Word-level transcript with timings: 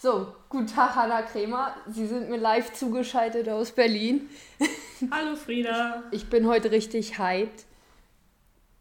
So, 0.00 0.28
guten 0.48 0.68
Tag, 0.68 0.94
Hanna 0.94 1.22
Kremer. 1.22 1.74
Sie 1.88 2.06
sind 2.06 2.30
mir 2.30 2.36
live 2.36 2.72
zugeschaltet 2.72 3.48
aus 3.48 3.72
Berlin. 3.72 4.30
Hallo 5.10 5.34
Frieda. 5.34 6.04
Ich 6.12 6.30
bin 6.30 6.46
heute 6.46 6.70
richtig 6.70 7.18
hyped. 7.18 7.64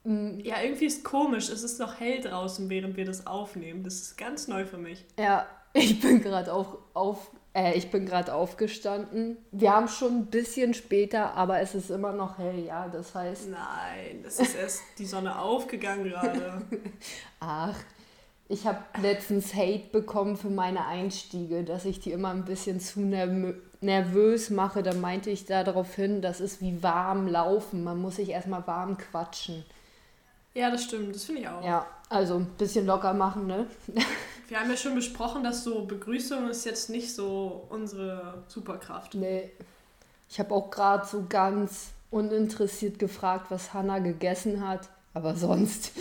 Mm. 0.04 0.39
Ja, 0.41 0.61
irgendwie 0.61 0.86
ist 0.86 1.04
komisch. 1.04 1.50
Es 1.50 1.64
ist 1.64 1.79
noch 1.79 2.00
hell 2.00 2.21
draußen, 2.21 2.69
während 2.69 2.97
wir 2.97 3.05
das 3.05 3.25
aufnehmen. 3.25 3.83
Das 3.83 3.95
ist 3.95 4.18
ganz 4.19 4.47
neu 4.47 4.68
für 4.68 4.77
mich. 4.77 5.05
Ja, 5.18 5.47
ich 5.73 6.00
bin 6.00 6.21
gerade 6.21 6.54
auf, 6.54 6.77
auf, 6.93 7.31
äh, 7.55 7.75
ich 7.75 7.89
bin 7.89 8.05
gerade 8.05 8.36
aufgestanden. 8.36 9.38
Wir 9.52 9.73
haben 9.73 9.88
schon 9.88 10.20
ein 10.20 10.25
bisschen 10.27 10.75
später, 10.75 11.34
aber 11.34 11.61
es 11.61 11.73
ist 11.73 11.89
immer 11.89 12.13
noch 12.13 12.38
hell, 12.38 12.63
ja. 12.63 12.89
Das 12.89 13.15
heißt. 13.15 13.49
Nein, 13.49 14.23
es 14.23 14.39
ist 14.39 14.56
erst 14.56 14.84
die 15.00 15.07
Sonne 15.07 15.39
aufgegangen 15.39 16.04
gerade. 16.04 16.61
Ach, 17.39 17.75
ich 18.50 18.65
habe 18.65 18.79
letztens 19.01 19.54
Hate 19.54 19.89
bekommen 19.92 20.37
für 20.37 20.50
meine 20.50 20.86
Einstiege, 20.86 21.64
dass 21.64 21.86
ich 21.86 22.00
die 22.00 22.11
immer 22.11 22.29
ein 22.29 22.46
bisschen 22.46 22.79
zu 22.79 23.01
nervös 23.82 24.50
mache. 24.50 24.83
Da 24.83 24.93
meinte 24.93 25.29
ich 25.29 25.46
darauf 25.46 25.93
hin, 25.96 26.21
das 26.21 26.39
ist 26.39 26.61
wie 26.61 26.82
warm 26.82 27.28
laufen. 27.28 27.83
Man 27.83 28.01
muss 28.01 28.15
sich 28.15 28.29
erstmal 28.29 28.65
warm 28.65 28.97
quatschen. 28.97 29.65
Ja, 30.54 30.71
das 30.71 30.86
stimmt. 30.86 31.14
Das 31.14 31.25
finde 31.25 31.42
ich 31.42 31.47
auch. 31.50 31.64
Ja, 31.64 31.86
also 32.09 32.36
ein 32.36 32.47
bisschen 32.58 32.86
locker 32.86 33.14
machen, 33.14 33.47
ne? 33.47 33.67
Wir 34.48 34.61
haben 34.61 34.70
ja 34.70 34.78
schon 34.78 34.95
besprochen, 34.95 35.44
dass 35.44 35.66
so 35.66 35.84
Begrüßung 35.84 36.50
ist 36.50 36.66
jetzt 36.66 36.89
nicht 36.89 37.14
so 37.14 37.67
unsere 37.70 38.45
Superkraft. 38.48 39.14
Nee. 39.14 39.52
Ich 40.30 40.39
habe 40.39 40.56
auch 40.56 40.72
gerade 40.72 41.06
so 41.06 41.25
ganz 41.28 41.89
uninteressiert 42.11 42.98
gefragt, 42.98 43.48
was 43.50 43.73
Hannah 43.73 44.00
gegessen 44.00 44.66
hat. 44.66 44.88
Aber 45.14 45.36
sonst. 45.36 45.92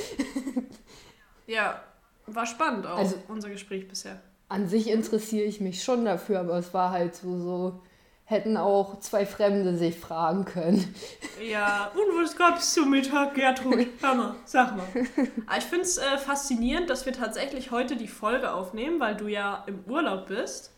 ja, 1.49 1.83
war 2.27 2.47
spannend 2.47 2.87
auch, 2.87 2.99
also, 2.99 3.17
unser 3.29 3.51
Gespräch 3.51 3.89
bisher. 3.89 4.21
An 4.49 4.69
sich 4.69 4.91
interessiere 4.91 5.45
ich 5.45 5.61
mich 5.61 5.83
schon 5.83 6.05
dafür, 6.05 6.41
aber 6.41 6.59
es 6.59 6.73
war 6.73 6.91
halt 6.91 7.15
so, 7.15 7.39
so 7.39 7.81
hätten 8.27 8.57
auch 8.57 8.99
zwei 8.99 9.25
Fremde 9.25 9.77
sich 9.77 9.99
fragen 9.99 10.45
können. 10.45 10.95
Ja, 11.39 11.93
und 11.93 12.25
was 12.25 12.35
gab 12.35 12.57
es 12.57 12.73
zum 12.73 12.91
Mittag, 12.91 13.35
Gertrud? 13.35 13.87
Hör 14.01 14.15
mal, 14.15 14.35
sag 14.47 14.75
mal. 14.75 14.87
ich 15.59 15.65
finde 15.65 15.85
es 15.85 15.99
äh, 15.99 16.17
faszinierend, 16.17 16.89
dass 16.89 17.05
wir 17.05 17.13
tatsächlich 17.13 17.71
heute 17.71 17.97
die 17.97 18.09
Folge 18.09 18.53
aufnehmen, 18.53 19.01
weil 19.01 19.17
du 19.17 19.29
ja 19.29 19.63
im 19.67 19.85
Urlaub 19.87 20.29
bist 20.29 20.73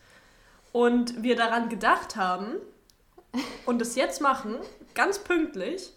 und 0.73 1.23
wir 1.23 1.37
daran 1.37 1.69
gedacht 1.69 2.17
haben 2.17 2.55
und 3.65 3.81
es 3.81 3.95
jetzt 3.95 4.19
machen, 4.19 4.57
ganz 4.95 5.19
pünktlich, 5.19 5.93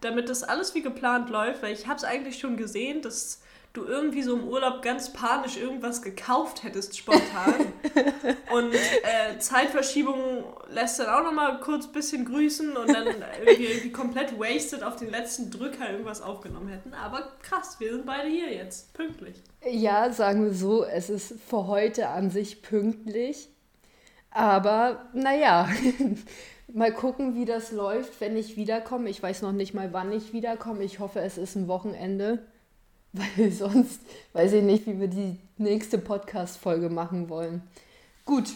damit 0.00 0.28
das 0.28 0.42
alles 0.42 0.74
wie 0.74 0.82
geplant 0.82 1.30
läuft, 1.30 1.62
weil 1.62 1.72
ich 1.72 1.86
habe 1.86 1.96
es 1.96 2.04
eigentlich 2.04 2.40
schon 2.40 2.56
gesehen, 2.56 3.02
dass 3.02 3.40
du 3.72 3.84
irgendwie 3.84 4.22
so 4.22 4.36
im 4.36 4.46
Urlaub 4.46 4.82
ganz 4.82 5.12
panisch 5.12 5.56
irgendwas 5.56 6.02
gekauft 6.02 6.62
hättest, 6.62 6.96
spontan. 6.96 7.72
und 8.54 8.74
äh, 8.74 9.38
Zeitverschiebung 9.38 10.44
lässt 10.68 10.98
dann 10.98 11.08
auch 11.08 11.24
nochmal 11.24 11.58
kurz 11.60 11.86
ein 11.86 11.92
bisschen 11.92 12.24
grüßen 12.26 12.76
und 12.76 12.92
dann 12.92 13.06
irgendwie, 13.06 13.64
irgendwie 13.64 13.92
komplett 13.92 14.38
wasted 14.38 14.82
auf 14.82 14.96
den 14.96 15.10
letzten 15.10 15.50
Drücker 15.50 15.90
irgendwas 15.90 16.20
aufgenommen 16.20 16.68
hätten. 16.68 16.92
Aber 16.92 17.32
krass, 17.42 17.76
wir 17.80 17.92
sind 17.92 18.04
beide 18.04 18.28
hier 18.28 18.52
jetzt, 18.52 18.92
pünktlich. 18.92 19.36
Ja, 19.64 20.10
sagen 20.12 20.44
wir 20.44 20.52
so, 20.52 20.84
es 20.84 21.08
ist 21.08 21.34
für 21.48 21.66
heute 21.66 22.08
an 22.08 22.30
sich 22.30 22.62
pünktlich. 22.62 23.48
Aber 24.30 25.06
naja, 25.14 25.68
mal 26.68 26.92
gucken, 26.92 27.36
wie 27.36 27.46
das 27.46 27.72
läuft, 27.72 28.20
wenn 28.20 28.36
ich 28.36 28.56
wiederkomme. 28.56 29.08
Ich 29.08 29.22
weiß 29.22 29.40
noch 29.40 29.52
nicht 29.52 29.72
mal, 29.72 29.94
wann 29.94 30.12
ich 30.12 30.34
wiederkomme. 30.34 30.84
Ich 30.84 30.98
hoffe, 30.98 31.20
es 31.20 31.38
ist 31.38 31.54
ein 31.54 31.68
Wochenende 31.68 32.46
weil 33.36 33.50
sonst 33.50 34.00
weiß 34.32 34.54
ich 34.54 34.62
nicht, 34.62 34.86
wie 34.86 34.98
wir 34.98 35.08
die 35.08 35.38
nächste 35.58 35.98
Podcast-Folge 35.98 36.88
machen 36.88 37.28
wollen. 37.28 37.62
Gut, 38.24 38.50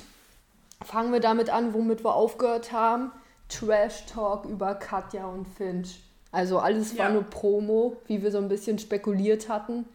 fangen 0.83 1.13
wir 1.13 1.21
damit 1.21 1.51
an, 1.51 1.75
womit 1.75 2.05
wir 2.05 2.15
aufgehört 2.15 2.73
haben. 2.73 3.13
Trash 3.49 4.07
Talk 4.07 4.47
über 4.47 4.75
Katja 4.75 5.27
und 5.27 5.47
Finch. 5.47 6.03
Also 6.33 6.59
alles 6.59 6.99
war 6.99 7.07
ja. 7.07 7.13
nur 7.13 7.25
Promo, 7.25 7.97
wie 8.07 8.23
wir 8.23 8.31
so 8.31 8.39
ein 8.39 8.49
bisschen 8.49 8.79
spekuliert 8.79 9.49
hatten. 9.49 9.87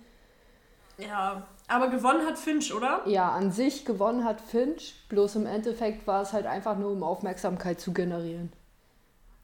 Ja, 0.97 1.47
aber 1.67 1.89
gewonnen 1.89 2.25
hat 2.25 2.38
Finch, 2.38 2.73
oder? 2.73 3.01
Ja, 3.05 3.31
an 3.31 3.51
sich 3.51 3.85
gewonnen 3.85 4.23
hat 4.25 4.41
Finch. 4.41 4.93
Bloß 5.09 5.35
im 5.35 5.45
Endeffekt 5.45 6.05
war 6.05 6.22
es 6.22 6.33
halt 6.33 6.45
einfach 6.45 6.78
nur, 6.78 6.91
um 6.91 7.03
Aufmerksamkeit 7.03 7.79
zu 7.79 7.93
generieren. 7.93 8.51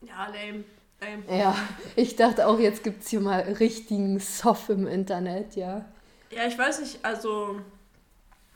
Ja, 0.01 0.27
lame. 0.27 0.63
Ähm. 1.01 1.23
Ja, 1.29 1.55
ich 1.95 2.15
dachte 2.15 2.47
auch, 2.47 2.59
jetzt 2.59 2.83
gibt 2.83 3.03
es 3.03 3.09
hier 3.09 3.19
mal 3.19 3.41
richtigen 3.41 4.19
Soft 4.19 4.69
im 4.69 4.87
Internet, 4.87 5.55
ja. 5.55 5.85
Ja, 6.31 6.45
ich 6.47 6.57
weiß 6.57 6.81
nicht, 6.81 7.05
also, 7.05 7.61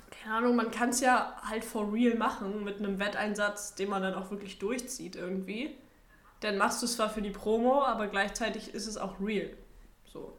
keine 0.09 0.35
Ahnung, 0.35 0.55
man 0.55 0.71
kann 0.71 0.89
es 0.89 1.01
ja 1.01 1.33
halt 1.43 1.63
for 1.63 1.93
real 1.93 2.17
machen 2.17 2.63
mit 2.63 2.79
einem 2.79 2.99
Wetteinsatz, 2.99 3.75
den 3.75 3.89
man 3.89 4.01
dann 4.01 4.15
auch 4.15 4.31
wirklich 4.31 4.59
durchzieht 4.59 5.15
irgendwie. 5.15 5.75
Dann 6.41 6.57
machst 6.57 6.81
du 6.81 6.87
es 6.87 6.95
zwar 6.95 7.09
für 7.09 7.21
die 7.21 7.29
Promo, 7.29 7.83
aber 7.83 8.07
gleichzeitig 8.07 8.73
ist 8.73 8.87
es 8.87 8.97
auch 8.97 9.19
real. 9.21 9.51
So. 10.11 10.33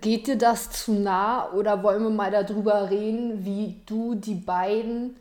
Geht 0.00 0.26
dir 0.26 0.36
das 0.36 0.70
zu 0.70 0.92
nah 0.92 1.52
oder 1.52 1.82
wollen 1.82 2.02
wir 2.02 2.10
mal 2.10 2.30
darüber 2.30 2.90
reden, 2.90 3.44
wie 3.44 3.80
du 3.86 4.16
die 4.16 4.34
beiden 4.34 5.16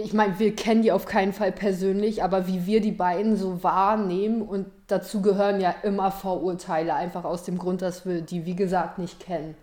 ich 0.00 0.12
meine, 0.12 0.38
wir 0.38 0.54
kennen 0.54 0.82
die 0.82 0.92
auf 0.92 1.06
keinen 1.06 1.32
Fall 1.32 1.50
persönlich, 1.50 2.22
aber 2.22 2.46
wie 2.46 2.66
wir 2.66 2.80
die 2.80 2.92
beiden 2.92 3.36
so 3.36 3.64
wahrnehmen 3.64 4.42
und 4.42 4.66
dazu 4.86 5.20
gehören 5.20 5.60
ja 5.60 5.74
immer 5.82 6.12
Vorurteile, 6.12 6.94
einfach 6.94 7.24
aus 7.24 7.42
dem 7.42 7.58
Grund, 7.58 7.82
dass 7.82 8.06
wir 8.06 8.20
die, 8.20 8.46
wie 8.46 8.54
gesagt, 8.54 8.98
nicht 8.98 9.18
kennen. 9.18 9.56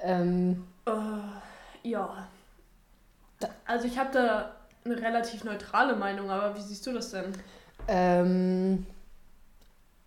Ähm, 0.00 0.64
uh, 0.88 0.92
ja. 1.82 2.26
Also 3.66 3.86
ich 3.86 3.98
habe 3.98 4.10
da 4.12 4.54
eine 4.86 4.96
relativ 4.96 5.44
neutrale 5.44 5.96
Meinung, 5.96 6.30
aber 6.30 6.56
wie 6.56 6.62
siehst 6.62 6.86
du 6.86 6.92
das 6.94 7.10
denn? 7.10 7.32
Ähm, 7.88 8.86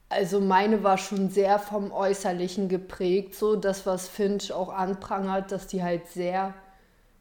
also 0.09 0.41
meine 0.41 0.83
war 0.83 0.97
schon 0.97 1.29
sehr 1.29 1.59
vom 1.59 1.91
Äußerlichen 1.91 2.67
geprägt, 2.67 3.35
so 3.35 3.56
das, 3.56 3.85
was 3.85 4.07
Finch 4.07 4.51
auch 4.51 4.73
anprangert, 4.73 5.51
dass 5.51 5.67
die 5.67 5.83
halt 5.83 6.07
sehr 6.07 6.56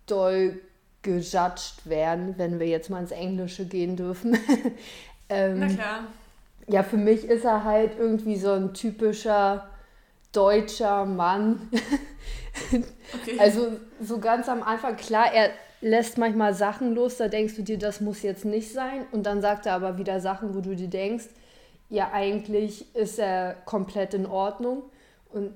doll 0.06 0.58
gejudged 1.04 1.84
werden, 1.84 2.34
wenn 2.36 2.58
wir 2.58 2.66
jetzt 2.66 2.90
mal 2.90 3.00
ins 3.00 3.12
Englische 3.12 3.66
gehen 3.66 3.94
dürfen. 3.94 4.36
ähm, 5.28 5.60
Na 5.60 5.68
klar. 5.68 6.00
Ja, 6.66 6.82
für 6.82 6.96
mich 6.96 7.24
ist 7.24 7.44
er 7.44 7.62
halt 7.62 7.92
irgendwie 7.98 8.36
so 8.36 8.50
ein 8.52 8.74
typischer 8.74 9.68
deutscher 10.32 11.04
Mann. 11.04 11.68
okay. 12.72 13.36
Also 13.38 13.72
so 14.00 14.18
ganz 14.18 14.48
am 14.48 14.62
Anfang, 14.62 14.96
klar, 14.96 15.32
er 15.32 15.50
lässt 15.80 16.18
manchmal 16.18 16.54
Sachen 16.54 16.94
los, 16.94 17.18
da 17.18 17.28
denkst 17.28 17.54
du 17.56 17.62
dir, 17.62 17.78
das 17.78 18.00
muss 18.00 18.22
jetzt 18.22 18.44
nicht 18.44 18.72
sein. 18.72 19.06
Und 19.12 19.24
dann 19.24 19.42
sagt 19.42 19.66
er 19.66 19.74
aber 19.74 19.98
wieder 19.98 20.20
Sachen, 20.20 20.54
wo 20.54 20.60
du 20.60 20.74
dir 20.74 20.88
denkst, 20.88 21.26
ja, 21.90 22.10
eigentlich 22.12 22.94
ist 22.96 23.18
er 23.18 23.54
komplett 23.66 24.14
in 24.14 24.26
Ordnung. 24.26 24.84
Und 25.30 25.52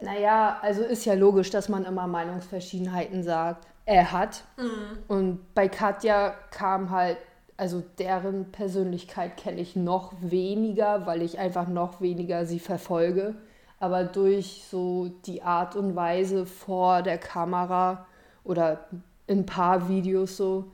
naja, 0.00 0.58
also 0.60 0.82
ist 0.82 1.06
ja 1.06 1.14
logisch, 1.14 1.50
dass 1.50 1.70
man 1.70 1.84
immer 1.84 2.06
Meinungsverschiedenheiten 2.06 3.22
sagt 3.22 3.66
er 3.86 4.12
hat. 4.12 4.44
Mhm. 4.56 4.98
Und 5.08 5.54
bei 5.54 5.68
Katja 5.68 6.34
kam 6.50 6.90
halt, 6.90 7.18
also 7.56 7.82
deren 7.98 8.50
Persönlichkeit 8.50 9.36
kenne 9.36 9.60
ich 9.60 9.76
noch 9.76 10.12
weniger, 10.20 11.06
weil 11.06 11.22
ich 11.22 11.38
einfach 11.38 11.68
noch 11.68 12.00
weniger 12.00 12.46
sie 12.46 12.58
verfolge. 12.58 13.34
Aber 13.78 14.04
durch 14.04 14.64
so 14.70 15.10
die 15.26 15.42
Art 15.42 15.76
und 15.76 15.94
Weise 15.94 16.46
vor 16.46 17.02
der 17.02 17.18
Kamera 17.18 18.06
oder 18.42 18.86
in 19.26 19.40
ein 19.40 19.46
paar 19.46 19.88
Videos 19.88 20.36
so, 20.36 20.72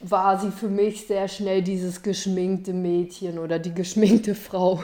war 0.00 0.38
sie 0.38 0.50
für 0.50 0.68
mich 0.68 1.06
sehr 1.06 1.28
schnell 1.28 1.62
dieses 1.62 2.02
geschminkte 2.02 2.72
Mädchen 2.72 3.38
oder 3.38 3.58
die 3.58 3.74
geschminkte 3.74 4.34
Frau. 4.34 4.82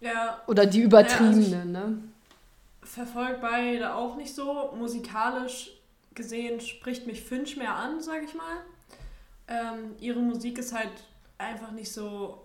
Ja. 0.00 0.40
Oder 0.46 0.66
die 0.66 0.80
übertriebene, 0.80 1.48
ja, 1.48 1.58
also 1.58 1.70
ne? 1.70 1.98
Verfolgt 2.82 3.40
beide 3.40 3.94
auch 3.94 4.16
nicht 4.16 4.34
so. 4.34 4.72
Musikalisch 4.76 5.70
gesehen 6.14 6.60
spricht 6.60 7.06
mich 7.06 7.22
Finch 7.22 7.56
mehr 7.56 7.74
an, 7.74 8.00
sag 8.00 8.22
ich 8.22 8.34
mal. 8.34 8.56
Ähm, 9.48 9.94
ihre 10.00 10.20
Musik 10.20 10.58
ist 10.58 10.74
halt 10.74 10.92
einfach 11.38 11.72
nicht 11.72 11.92
so, 11.92 12.44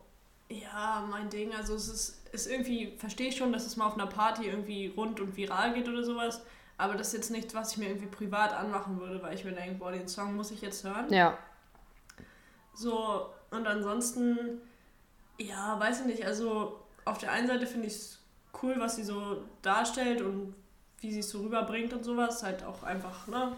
ja, 0.50 1.06
mein 1.10 1.30
Ding. 1.30 1.54
Also 1.54 1.76
es 1.76 1.88
ist, 1.88 2.30
ist 2.32 2.48
irgendwie, 2.48 2.94
verstehe 2.98 3.30
ich 3.30 3.38
schon, 3.38 3.54
dass 3.54 3.66
es 3.66 3.78
mal 3.78 3.86
auf 3.86 3.94
einer 3.94 4.08
Party 4.08 4.46
irgendwie 4.46 4.88
rund 4.88 5.20
und 5.20 5.38
viral 5.38 5.74
geht 5.74 5.88
oder 5.88 6.04
sowas. 6.04 6.42
Aber 6.78 6.96
das 6.96 7.08
ist 7.08 7.14
jetzt 7.14 7.32
nichts, 7.32 7.54
was 7.54 7.74
ich 7.74 7.78
mir 7.78 7.88
irgendwie 7.88 8.08
privat 8.08 8.54
anmachen 8.54 9.00
würde, 9.00 9.22
weil 9.22 9.36
ich 9.36 9.44
mir 9.44 9.52
denke, 9.52 9.76
boah, 9.76 9.92
den 9.92 10.08
Song 10.08 10.36
muss 10.36 10.52
ich 10.52 10.62
jetzt 10.62 10.84
hören. 10.84 11.12
Ja. 11.12 11.38
So, 12.74 13.30
und 13.52 13.68
ansonsten, 13.68 14.62
ja, 15.38 15.78
weiß 15.80 16.02
ich 16.02 16.06
nicht, 16.06 16.26
also 16.26 16.80
auf 17.04 17.18
der 17.18 17.32
einen 17.32 17.48
Seite 17.48 17.68
finde 17.68 17.88
ich 17.88 17.94
es 17.94 18.20
cool, 18.64 18.76
was 18.78 18.96
sie 18.96 19.04
so 19.04 19.44
darstellt 19.62 20.22
und 20.22 20.56
wie 21.02 21.12
sie 21.12 21.20
es 21.20 21.30
so 21.30 21.42
rüberbringt 21.42 21.94
und 21.94 22.04
sowas, 22.04 22.44
halt 22.44 22.64
auch 22.64 22.84
einfach, 22.84 23.28
ne? 23.28 23.56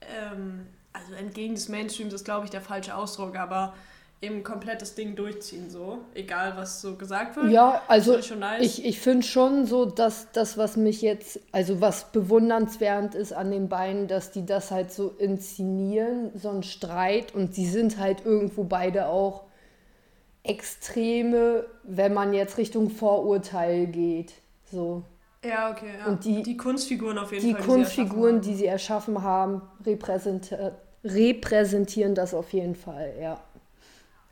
Ähm, 0.00 0.66
also 0.92 1.14
entgegen 1.14 1.54
des 1.54 1.68
Mainstreams 1.68 2.12
ist, 2.12 2.24
glaube 2.24 2.44
ich, 2.44 2.50
der 2.50 2.60
falsche 2.60 2.94
Ausdruck, 2.94 3.36
aber 3.36 3.74
eben 4.22 4.42
komplett 4.42 4.82
das 4.82 4.94
Ding 4.94 5.16
durchziehen, 5.16 5.70
so. 5.70 5.98
Egal, 6.14 6.54
was 6.56 6.80
so 6.80 6.96
gesagt 6.96 7.36
wird. 7.36 7.50
Ja, 7.50 7.82
also 7.88 8.18
ich, 8.18 8.34
nice. 8.34 8.62
ich, 8.62 8.84
ich 8.84 9.00
finde 9.00 9.26
schon 9.26 9.66
so, 9.66 9.86
dass 9.86 10.30
das, 10.32 10.58
was 10.58 10.76
mich 10.76 11.00
jetzt, 11.00 11.40
also 11.52 11.80
was 11.80 12.12
bewundernswert 12.12 13.14
ist 13.14 13.32
an 13.32 13.50
den 13.50 13.68
Beinen, 13.68 14.08
dass 14.08 14.30
die 14.30 14.44
das 14.44 14.70
halt 14.70 14.92
so 14.92 15.14
inszenieren, 15.18 16.32
so 16.38 16.50
ein 16.50 16.62
Streit 16.62 17.34
und 17.34 17.56
die 17.56 17.66
sind 17.66 17.98
halt 17.98 18.24
irgendwo 18.24 18.64
beide 18.64 19.06
auch 19.06 19.44
Extreme, 20.42 21.66
wenn 21.82 22.14
man 22.14 22.32
jetzt 22.32 22.58
Richtung 22.58 22.90
Vorurteil 22.90 23.86
geht. 23.86 24.32
So. 24.70 25.02
Ja, 25.44 25.70
okay. 25.70 25.94
Ja. 25.98 26.06
Und 26.06 26.24
die, 26.24 26.42
die 26.42 26.56
Kunstfiguren 26.56 27.18
auf 27.18 27.32
jeden 27.32 27.46
die 27.46 27.52
Fall. 27.52 27.60
Die 27.62 27.66
Kunstfiguren, 27.66 28.40
die 28.40 28.54
sie 28.54 28.66
erschaffen 28.66 29.22
haben, 29.22 29.62
repräsentieren 29.84 30.72
repräsentieren 31.04 32.14
das 32.14 32.34
auf 32.34 32.52
jeden 32.52 32.74
Fall, 32.74 33.14
ja. 33.20 33.40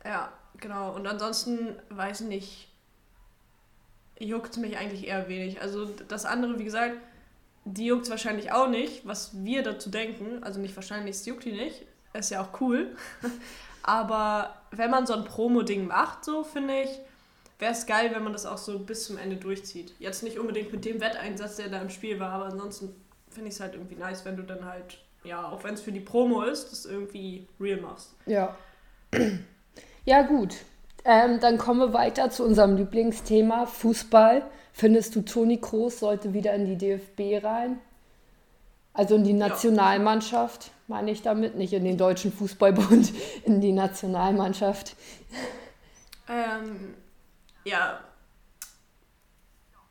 Ja, 0.05 0.31
genau. 0.57 0.93
Und 0.95 1.07
ansonsten, 1.07 1.75
weiß 1.89 2.21
ich 2.21 2.27
nicht, 2.27 2.67
juckt 4.19 4.57
mich 4.57 4.77
eigentlich 4.77 5.07
eher 5.07 5.27
wenig. 5.27 5.61
Also 5.61 5.85
das 5.85 6.25
andere, 6.25 6.59
wie 6.59 6.63
gesagt, 6.63 6.95
die 7.65 7.85
juckt 7.85 8.03
es 8.03 8.09
wahrscheinlich 8.09 8.51
auch 8.51 8.69
nicht, 8.69 9.05
was 9.05 9.43
wir 9.43 9.63
dazu 9.63 9.89
denken. 9.89 10.43
Also 10.43 10.59
nicht 10.59 10.75
wahrscheinlich, 10.75 11.15
es 11.15 11.25
juckt 11.25 11.45
die 11.45 11.51
nicht. 11.51 11.85
Ist 12.13 12.31
ja 12.31 12.41
auch 12.41 12.61
cool. 12.61 12.95
Aber 13.83 14.55
wenn 14.71 14.91
man 14.91 15.05
so 15.05 15.13
ein 15.13 15.23
Promo-Ding 15.23 15.87
macht, 15.87 16.25
so 16.25 16.43
finde 16.43 16.81
ich, 16.81 16.89
wäre 17.59 17.73
es 17.73 17.85
geil, 17.85 18.11
wenn 18.13 18.23
man 18.23 18.33
das 18.33 18.45
auch 18.45 18.57
so 18.57 18.79
bis 18.79 19.05
zum 19.05 19.17
Ende 19.17 19.35
durchzieht. 19.35 19.93
Jetzt 19.99 20.23
nicht 20.23 20.39
unbedingt 20.39 20.71
mit 20.71 20.85
dem 20.85 21.01
Wetteinsatz, 21.01 21.57
der 21.57 21.67
da 21.67 21.81
im 21.81 21.89
Spiel 21.89 22.19
war, 22.19 22.31
aber 22.31 22.45
ansonsten 22.45 22.95
finde 23.29 23.49
ich 23.49 23.55
es 23.55 23.59
halt 23.59 23.75
irgendwie 23.75 23.95
nice, 23.95 24.25
wenn 24.25 24.37
du 24.37 24.43
dann 24.43 24.65
halt, 24.65 24.97
ja, 25.23 25.47
auch 25.47 25.63
wenn 25.63 25.73
es 25.73 25.81
für 25.81 25.91
die 25.91 25.99
Promo 25.99 26.41
ist, 26.41 26.71
das 26.71 26.85
irgendwie 26.85 27.47
real 27.59 27.81
machst. 27.81 28.15
Ja. 28.25 28.55
Ja, 30.05 30.23
gut. 30.23 30.55
Ähm, 31.05 31.39
dann 31.39 31.59
kommen 31.59 31.79
wir 31.81 31.93
weiter 31.93 32.31
zu 32.31 32.43
unserem 32.43 32.77
Lieblingsthema, 32.77 33.67
Fußball. 33.67 34.43
Findest 34.73 35.15
du, 35.15 35.21
Toni 35.21 35.57
Kroos 35.57 35.99
sollte 35.99 36.33
wieder 36.33 36.53
in 36.55 36.65
die 36.65 36.77
DFB 36.77 37.45
rein? 37.45 37.79
Also 38.93 39.15
in 39.15 39.23
die 39.23 39.33
Nationalmannschaft, 39.33 40.71
meine 40.87 41.11
ich 41.11 41.21
damit, 41.21 41.55
nicht 41.55 41.73
in 41.73 41.83
den 41.83 41.97
Deutschen 41.97 42.33
Fußballbund, 42.33 43.13
in 43.45 43.61
die 43.61 43.71
Nationalmannschaft. 43.71 44.95
Ähm, 46.27 46.95
ja. 47.69 47.99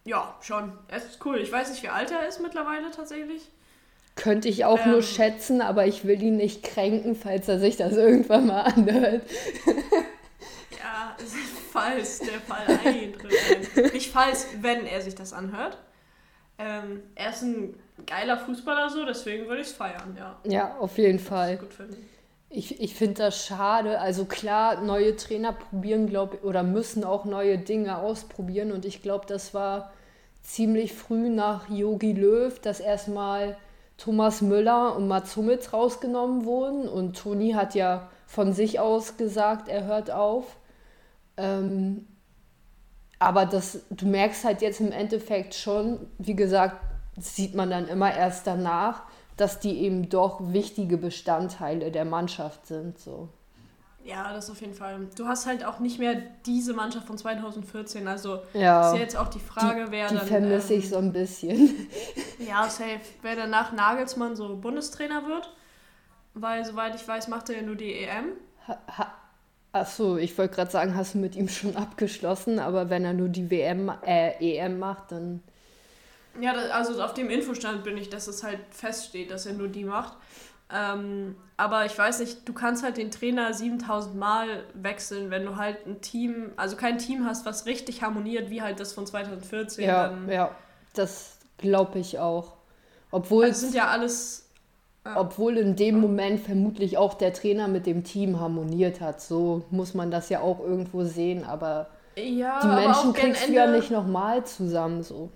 Ja, 0.05 0.35
schon. 0.41 0.73
Es 0.89 1.05
ist 1.05 1.25
cool. 1.25 1.39
Ich 1.39 1.53
weiß 1.53 1.71
nicht, 1.71 1.83
wie 1.83 1.89
alt 1.89 2.11
er 2.11 2.27
ist 2.27 2.41
mittlerweile 2.41 2.91
tatsächlich. 2.91 3.43
Könnte 4.17 4.49
ich 4.49 4.65
auch 4.65 4.85
ähm, 4.85 4.93
nur 4.93 5.03
schätzen, 5.03 5.61
aber 5.61 5.87
ich 5.87 6.05
will 6.05 6.21
ihn 6.23 6.37
nicht 6.37 6.65
kränken, 6.65 7.15
falls 7.15 7.47
er 7.47 7.59
sich 7.59 7.77
das 7.77 7.93
irgendwann 7.93 8.47
mal 8.47 8.63
anhört. 8.63 9.23
ja, 10.71 11.17
falls 11.73 12.19
der 12.21 12.41
Fall 12.41 12.67
eintritt. 12.85 13.93
Nicht 13.93 14.11
falls, 14.11 14.49
wenn 14.61 14.87
er 14.87 15.03
sich 15.03 15.15
das 15.15 15.33
anhört. 15.33 15.79
Ähm, 16.59 17.03
er 17.15 17.31
ist 17.31 17.43
ein 17.43 17.79
geiler 18.07 18.39
Fußballer 18.39 18.91
so, 18.91 19.05
deswegen 19.05 19.47
würde 19.47 19.61
ich 19.61 19.69
es 19.69 19.73
feiern, 19.73 20.17
ja. 20.19 20.41
Ja, 20.45 20.77
auf 20.79 20.99
jeden 20.99 21.21
Fall. 21.21 21.61
Ich, 22.50 22.81
ich 22.81 22.95
finde 22.95 23.15
das 23.15 23.45
schade. 23.45 24.00
Also 24.00 24.25
klar, 24.25 24.81
neue 24.81 25.17
Trainer 25.17 25.53
probieren, 25.53 26.06
glaube 26.06 26.43
oder 26.43 26.62
müssen 26.62 27.05
auch 27.05 27.25
neue 27.25 27.59
Dinge 27.59 27.99
ausprobieren. 27.99 28.73
Und 28.73 28.85
ich 28.85 29.03
glaube, 29.03 29.27
das 29.27 29.53
war 29.53 29.93
ziemlich 30.43 30.95
früh 30.95 31.29
nach 31.29 31.69
Yogi 31.69 32.12
Löw, 32.12 32.59
dass 32.61 32.81
erstmal 32.81 33.56
Thomas 33.99 34.41
Müller 34.41 34.97
und 34.97 35.09
Mats 35.09 35.37
Hummels 35.37 35.73
rausgenommen 35.73 36.45
wurden. 36.47 36.89
Und 36.89 37.19
Toni 37.19 37.53
hat 37.53 37.75
ja 37.75 38.09
von 38.27 38.53
sich 38.53 38.81
aus 38.81 39.17
gesagt, 39.19 39.69
er 39.69 39.85
hört 39.85 40.11
auf. 40.11 40.56
Ähm, 41.37 42.06
aber 43.19 43.47
das, 43.47 43.81
du 43.91 44.06
merkst 44.06 44.44
halt 44.44 44.62
jetzt 44.62 44.81
im 44.81 44.93
Endeffekt 44.93 45.55
schon, 45.55 45.99
wie 46.19 46.37
gesagt, 46.37 46.77
sieht 47.19 47.55
man 47.55 47.69
dann 47.71 47.89
immer 47.89 48.15
erst 48.15 48.47
danach, 48.47 49.03
dass 49.40 49.61
die 49.61 49.79
eben 49.79 50.08
doch 50.08 50.40
wichtige 50.52 50.99
Bestandteile 50.99 51.90
der 51.90 52.05
Mannschaft 52.05 52.67
sind. 52.67 52.99
So. 52.99 53.29
Ja, 54.05 54.32
das 54.32 54.50
auf 54.50 54.61
jeden 54.61 54.75
Fall. 54.75 55.06
Du 55.17 55.26
hast 55.26 55.46
halt 55.46 55.64
auch 55.64 55.81
nicht 55.81 55.99
mehr 55.99 56.23
diese 56.46 56.73
Mannschaft 56.73 57.06
von 57.06 57.19
2014. 57.19 58.08
Also 58.08 58.40
ja, 58.55 58.88
ist 58.88 58.94
ja 58.94 59.00
jetzt 59.00 59.17
auch 59.17 59.29
die 59.29 59.40
Frage, 59.40 59.87
die, 59.87 59.93
wer 59.93 60.08
die 60.08 60.17
dann. 60.17 60.26
Vermisse 60.26 60.75
ähm, 60.75 60.81
ich 60.81 60.88
so 60.88 60.96
ein 60.99 61.12
bisschen. 61.12 61.75
Ja, 62.38 62.69
safe. 62.70 63.00
Wer 63.20 63.37
danach 63.37 63.73
Nagelsmann 63.73 64.35
so 64.37 64.56
Bundestrainer 64.56 65.26
wird. 65.26 65.52
Weil, 66.32 66.64
soweit 66.64 66.94
ich 66.94 67.06
weiß, 67.06 67.29
macht 67.29 67.50
er 67.50 67.56
ja 67.56 67.62
nur 67.62 67.75
die 67.75 67.93
EM. 67.93 68.32
Ha, 68.67 68.79
ha, 68.96 69.12
Achso, 69.73 70.17
ich 70.17 70.38
wollte 70.38 70.55
gerade 70.55 70.70
sagen, 70.70 70.94
hast 70.94 71.14
du 71.14 71.19
mit 71.19 71.37
ihm 71.37 71.49
schon 71.49 71.76
abgeschlossen, 71.76 72.58
aber 72.58 72.91
wenn 72.91 73.05
er 73.05 73.12
nur 73.12 73.29
die 73.29 73.50
WM, 73.50 73.93
äh, 74.06 74.32
EM 74.41 74.79
macht, 74.79 75.12
dann. 75.12 75.43
Ja, 76.40 76.52
also 76.52 77.02
auf 77.02 77.14
dem 77.14 77.31
Infostand 77.31 77.85
bin 77.85 77.96
ich, 77.96 78.11
dass 78.11 78.29
es 78.29 78.43
halt 78.43 78.61
feststeht, 78.70 79.31
dass 79.31 79.46
er 79.46 79.55
nur 79.55 79.69
die 79.69 79.85
macht. 79.85 80.17
Ähm, 80.70 81.37
aber 81.56 81.87
ich 81.87 81.96
weiß 81.96 82.20
nicht, 82.20 82.46
du 82.46 82.52
kannst 82.52 82.82
halt 82.82 82.99
den 82.99 83.11
Trainer 83.11 83.55
7000 83.55 84.17
Mal 84.17 84.64
wechseln, 84.75 85.31
wenn 85.31 85.46
du 85.46 85.56
halt 85.56 85.87
ein 85.87 86.00
Team, 86.02 86.52
also 86.56 86.76
kein 86.76 86.99
Team 86.99 87.25
hast, 87.25 87.46
was 87.46 87.64
richtig 87.67 88.02
harmoniert, 88.02 88.50
wie 88.50 88.61
halt 88.61 88.79
das 88.79 88.93
von 88.93 89.06
2014. 89.06 89.85
Ja, 89.85 90.12
ja, 90.29 90.50
das 90.94 91.38
glaube 91.56 91.99
ich 91.99 92.19
auch. 92.19 92.52
Obwohl 93.11 93.46
also 93.46 93.61
sind 93.61 93.75
ja 93.75 93.88
alles. 93.88 94.44
Obwohl 95.14 95.56
in 95.56 95.75
dem 95.75 96.00
Moment 96.00 96.41
vermutlich 96.41 96.99
auch 96.99 97.14
der 97.14 97.32
Trainer 97.32 97.67
mit 97.67 97.87
dem 97.87 98.05
Team 98.05 98.38
harmoniert 98.38 99.00
hat. 99.00 99.23
So 99.23 99.62
muss 99.70 99.94
man 99.94 100.11
das 100.11 100.29
ja 100.29 100.41
auch 100.41 100.61
irgendwo 100.61 101.02
sehen, 101.05 101.44
aber 101.44 101.88
ja, 102.14 102.61
die 102.61 102.67
Menschen 102.67 103.14
kriegst 103.14 103.49
du 103.49 103.52
ja 103.55 103.70
nicht 103.70 103.91
nochmal 103.91 104.44
zusammen 104.44 105.02
so. 105.02 105.31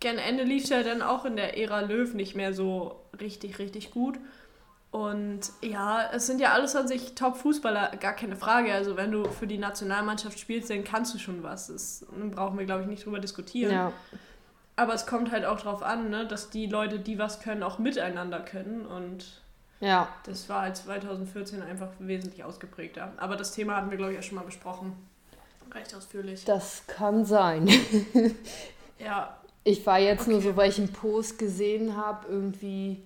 Gern 0.00 0.18
Ende 0.18 0.44
lief 0.44 0.64
es 0.64 0.70
ja 0.70 0.82
dann 0.82 1.02
auch 1.02 1.24
in 1.24 1.36
der 1.36 1.58
Ära 1.58 1.80
Löw 1.80 2.14
nicht 2.14 2.36
mehr 2.36 2.52
so 2.52 3.00
richtig, 3.20 3.58
richtig 3.58 3.90
gut. 3.90 4.18
Und 4.90 5.40
ja, 5.60 6.10
es 6.12 6.26
sind 6.26 6.40
ja 6.40 6.52
alles 6.52 6.74
an 6.74 6.88
sich 6.88 7.14
Top-Fußballer, 7.14 7.96
gar 8.00 8.14
keine 8.14 8.36
Frage. 8.36 8.72
Also 8.72 8.96
wenn 8.96 9.12
du 9.12 9.24
für 9.28 9.46
die 9.46 9.58
Nationalmannschaft 9.58 10.38
spielst, 10.38 10.70
dann 10.70 10.82
kannst 10.84 11.14
du 11.14 11.18
schon 11.18 11.42
was. 11.42 11.66
Das 11.66 12.06
brauchen 12.30 12.58
wir, 12.58 12.64
glaube 12.64 12.82
ich, 12.82 12.88
nicht 12.88 13.04
drüber 13.04 13.18
diskutieren. 13.18 13.72
Ja. 13.72 13.92
Aber 14.76 14.94
es 14.94 15.06
kommt 15.06 15.30
halt 15.30 15.44
auch 15.44 15.60
darauf 15.60 15.82
an, 15.82 16.08
ne, 16.08 16.26
dass 16.26 16.50
die 16.50 16.66
Leute, 16.66 17.00
die 17.00 17.18
was 17.18 17.40
können, 17.40 17.62
auch 17.62 17.78
miteinander 17.78 18.40
können. 18.40 18.86
Und 18.86 19.42
ja. 19.80 20.08
das 20.24 20.48
war 20.48 20.62
halt 20.62 20.76
2014 20.76 21.60
einfach 21.60 21.90
wesentlich 21.98 22.44
ausgeprägter. 22.44 23.12
Aber 23.18 23.36
das 23.36 23.52
Thema 23.52 23.76
hatten 23.76 23.90
wir, 23.90 23.98
glaube 23.98 24.14
ich, 24.14 24.18
auch 24.20 24.22
schon 24.22 24.36
mal 24.36 24.44
besprochen. 24.44 24.94
Recht 25.74 25.94
ausführlich. 25.94 26.44
Das 26.46 26.86
kann 26.86 27.26
sein. 27.26 27.68
ja. 28.98 29.36
Ich 29.64 29.84
war 29.86 29.98
jetzt 29.98 30.22
okay. 30.22 30.30
nur 30.30 30.40
so, 30.40 30.56
weil 30.56 30.70
ich 30.70 30.78
einen 30.78 30.92
Post 30.92 31.38
gesehen 31.38 31.96
habe, 31.96 32.26
irgendwie 32.28 33.02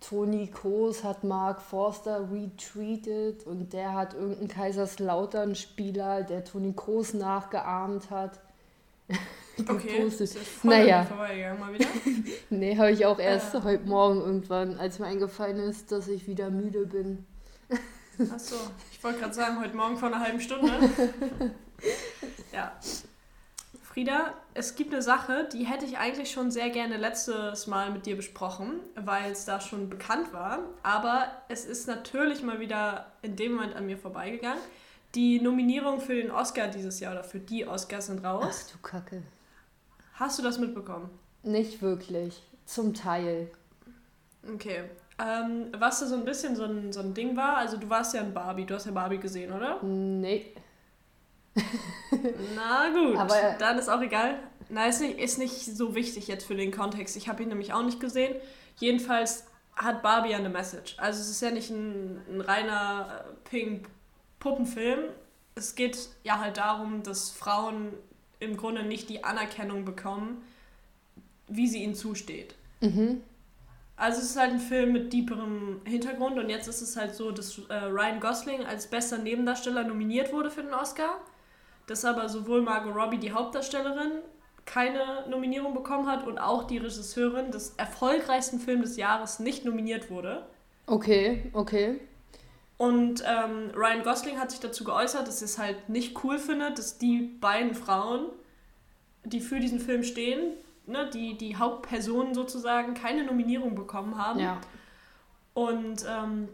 Toni 0.00 0.48
Kroos 0.48 1.02
hat 1.02 1.24
Mark 1.24 1.62
Forster 1.62 2.28
retweetet 2.30 3.46
und 3.46 3.72
der 3.72 3.94
hat 3.94 4.14
irgendeinen 4.14 4.48
Kaiserslautern-Spieler, 4.48 6.22
der 6.22 6.44
Toni 6.44 6.72
Kroos 6.74 7.14
nachgeahmt 7.14 8.10
hat. 8.10 8.40
Okay, 9.68 10.10
naja. 10.64 11.06
mal 11.14 11.72
wieder? 11.72 11.86
nee, 12.50 12.76
habe 12.76 12.90
ich 12.90 13.06
auch 13.06 13.20
erst 13.20 13.54
äh. 13.54 13.60
heute 13.62 13.84
Morgen 13.84 14.18
irgendwann, 14.18 14.80
als 14.80 14.98
mir 14.98 15.06
eingefallen 15.06 15.60
ist, 15.60 15.92
dass 15.92 16.08
ich 16.08 16.26
wieder 16.26 16.50
müde 16.50 16.86
bin. 16.86 17.24
Achso, 18.32 18.56
ich 18.90 19.02
wollte 19.04 19.20
gerade 19.20 19.34
sagen, 19.34 19.60
heute 19.60 19.76
Morgen 19.76 19.96
vor 19.96 20.08
einer 20.08 20.18
halben 20.20 20.40
Stunde. 20.40 20.72
ja. 22.52 22.72
Frieda, 23.94 24.34
es 24.54 24.74
gibt 24.74 24.92
eine 24.92 25.02
Sache, 25.02 25.48
die 25.52 25.66
hätte 25.66 25.84
ich 25.84 25.98
eigentlich 25.98 26.32
schon 26.32 26.50
sehr 26.50 26.68
gerne 26.70 26.96
letztes 26.96 27.68
Mal 27.68 27.92
mit 27.92 28.06
dir 28.06 28.16
besprochen, 28.16 28.80
weil 28.96 29.30
es 29.30 29.44
da 29.44 29.60
schon 29.60 29.88
bekannt 29.88 30.32
war. 30.32 30.58
Aber 30.82 31.28
es 31.48 31.64
ist 31.64 31.86
natürlich 31.86 32.42
mal 32.42 32.58
wieder 32.58 33.06
in 33.22 33.36
dem 33.36 33.54
Moment 33.54 33.76
an 33.76 33.86
mir 33.86 33.96
vorbeigegangen. 33.96 34.60
Die 35.14 35.40
Nominierungen 35.40 36.00
für 36.00 36.16
den 36.16 36.32
Oscar 36.32 36.66
dieses 36.66 36.98
Jahr 36.98 37.12
oder 37.12 37.22
für 37.22 37.38
die 37.38 37.68
Oscars 37.68 38.06
sind 38.06 38.24
raus. 38.24 38.66
Ach 38.66 38.72
du 38.72 38.78
Kacke. 38.82 39.22
Hast 40.14 40.40
du 40.40 40.42
das 40.42 40.58
mitbekommen? 40.58 41.08
Nicht 41.44 41.80
wirklich. 41.80 42.42
Zum 42.64 42.94
Teil. 42.94 43.48
Okay. 44.52 44.90
Ähm, 45.20 45.68
was 45.78 46.00
da 46.00 46.06
so 46.06 46.16
ein 46.16 46.24
bisschen 46.24 46.56
so 46.56 46.64
ein, 46.64 46.92
so 46.92 46.98
ein 46.98 47.14
Ding 47.14 47.36
war, 47.36 47.58
also 47.58 47.76
du 47.76 47.88
warst 47.88 48.12
ja 48.12 48.22
in 48.22 48.34
Barbie, 48.34 48.64
du 48.64 48.74
hast 48.74 48.86
ja 48.86 48.92
Barbie 48.92 49.18
gesehen, 49.18 49.52
oder? 49.52 49.80
Nee. 49.84 50.52
Na 52.54 52.90
gut, 52.90 53.16
Aber, 53.16 53.56
dann 53.58 53.78
ist 53.78 53.88
auch 53.88 54.00
egal. 54.00 54.38
Na, 54.68 54.86
ist 54.86 55.00
nicht, 55.00 55.18
ist 55.18 55.38
nicht 55.38 55.64
so 55.64 55.94
wichtig 55.94 56.28
jetzt 56.28 56.46
für 56.46 56.56
den 56.56 56.70
Kontext. 56.70 57.16
Ich 57.16 57.28
habe 57.28 57.42
ihn 57.42 57.48
nämlich 57.48 57.72
auch 57.72 57.82
nicht 57.82 58.00
gesehen. 58.00 58.34
Jedenfalls 58.76 59.46
hat 59.76 60.02
Barbie 60.02 60.30
ja 60.30 60.38
eine 60.38 60.48
Message. 60.48 60.94
Also 60.98 61.20
es 61.20 61.28
ist 61.28 61.42
ja 61.42 61.50
nicht 61.50 61.70
ein, 61.70 62.20
ein 62.28 62.40
reiner 62.40 63.24
äh, 63.26 63.48
Pink-Puppenfilm. 63.50 65.00
Es 65.54 65.74
geht 65.74 65.96
ja 66.22 66.40
halt 66.40 66.56
darum, 66.56 67.02
dass 67.02 67.30
Frauen 67.30 67.92
im 68.40 68.56
Grunde 68.56 68.82
nicht 68.82 69.08
die 69.08 69.24
Anerkennung 69.24 69.84
bekommen, 69.84 70.42
wie 71.48 71.68
sie 71.68 71.82
ihnen 71.82 71.94
zusteht. 71.94 72.54
Mhm. 72.80 73.22
Also 73.96 74.20
es 74.20 74.30
ist 74.30 74.36
halt 74.36 74.52
ein 74.52 74.60
Film 74.60 74.92
mit 74.92 75.12
deeperem 75.12 75.80
Hintergrund 75.84 76.38
und 76.38 76.48
jetzt 76.48 76.66
ist 76.66 76.80
es 76.80 76.96
halt 76.96 77.14
so, 77.14 77.30
dass 77.30 77.58
äh, 77.68 77.74
Ryan 77.74 78.18
Gosling 78.18 78.64
als 78.64 78.88
bester 78.88 79.18
Nebendarsteller 79.18 79.84
nominiert 79.84 80.32
wurde 80.32 80.50
für 80.50 80.62
den 80.62 80.74
Oscar, 80.74 81.20
dass 81.86 82.04
aber 82.04 82.28
sowohl 82.28 82.62
Margot 82.62 82.94
Robbie, 82.94 83.18
die 83.18 83.32
Hauptdarstellerin, 83.32 84.12
keine 84.66 85.28
Nominierung 85.28 85.74
bekommen 85.74 86.08
hat 86.08 86.26
und 86.26 86.38
auch 86.38 86.64
die 86.64 86.78
Regisseurin 86.78 87.50
des 87.50 87.74
erfolgreichsten 87.76 88.58
Films 88.58 88.90
des 88.90 88.96
Jahres 88.96 89.38
nicht 89.38 89.64
nominiert 89.64 90.10
wurde. 90.10 90.46
Okay, 90.86 91.50
okay. 91.52 92.00
Und 92.76 93.22
ähm, 93.26 93.70
Ryan 93.74 94.02
Gosling 94.02 94.38
hat 94.38 94.50
sich 94.50 94.60
dazu 94.60 94.84
geäußert, 94.84 95.28
dass 95.28 95.42
er 95.42 95.46
es 95.46 95.58
halt 95.58 95.88
nicht 95.88 96.24
cool 96.24 96.38
findet, 96.38 96.78
dass 96.78 96.98
die 96.98 97.20
beiden 97.40 97.74
Frauen, 97.74 98.26
die 99.24 99.40
für 99.40 99.60
diesen 99.60 99.80
Film 99.80 100.02
stehen, 100.02 100.54
ne, 100.86 101.08
die, 101.12 101.36
die 101.38 101.56
Hauptpersonen 101.56 102.34
sozusagen, 102.34 102.94
keine 102.94 103.24
Nominierung 103.24 103.74
bekommen 103.74 104.18
haben. 104.18 104.40
Ja. 104.40 104.60
Und 105.54 106.04
ähm, 106.08 106.48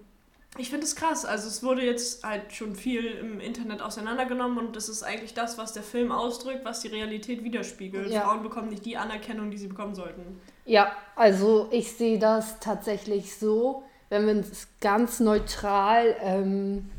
ich 0.58 0.68
finde 0.68 0.84
es 0.84 0.96
krass. 0.96 1.24
Also 1.24 1.46
es 1.48 1.62
wurde 1.62 1.82
jetzt 1.82 2.24
halt 2.24 2.52
schon 2.52 2.74
viel 2.74 3.04
im 3.04 3.40
Internet 3.40 3.82
auseinandergenommen 3.82 4.58
und 4.58 4.76
das 4.76 4.88
ist 4.88 5.02
eigentlich 5.02 5.32
das, 5.32 5.58
was 5.58 5.72
der 5.72 5.82
Film 5.82 6.10
ausdrückt, 6.10 6.64
was 6.64 6.80
die 6.80 6.88
Realität 6.88 7.44
widerspiegelt. 7.44 8.10
Ja. 8.10 8.22
Frauen 8.22 8.42
bekommen 8.42 8.68
nicht 8.68 8.84
die 8.84 8.96
Anerkennung, 8.96 9.50
die 9.50 9.58
sie 9.58 9.68
bekommen 9.68 9.94
sollten. 9.94 10.40
Ja, 10.64 10.92
also 11.14 11.68
ich 11.70 11.92
sehe 11.92 12.18
das 12.18 12.58
tatsächlich 12.58 13.36
so, 13.36 13.84
wenn 14.08 14.26
wir 14.26 14.40
es 14.40 14.66
ganz 14.80 15.20
neutral, 15.20 16.16
ähm, 16.20 16.90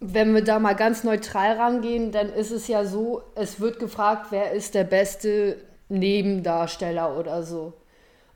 wenn 0.00 0.34
wir 0.34 0.42
da 0.42 0.58
mal 0.58 0.74
ganz 0.74 1.04
neutral 1.04 1.52
rangehen, 1.52 2.10
dann 2.10 2.28
ist 2.28 2.50
es 2.50 2.66
ja 2.66 2.84
so, 2.84 3.22
es 3.36 3.60
wird 3.60 3.78
gefragt, 3.78 4.26
wer 4.30 4.50
ist 4.50 4.74
der 4.74 4.84
beste 4.84 5.58
Nebendarsteller 5.88 7.16
oder 7.16 7.44
so. 7.44 7.72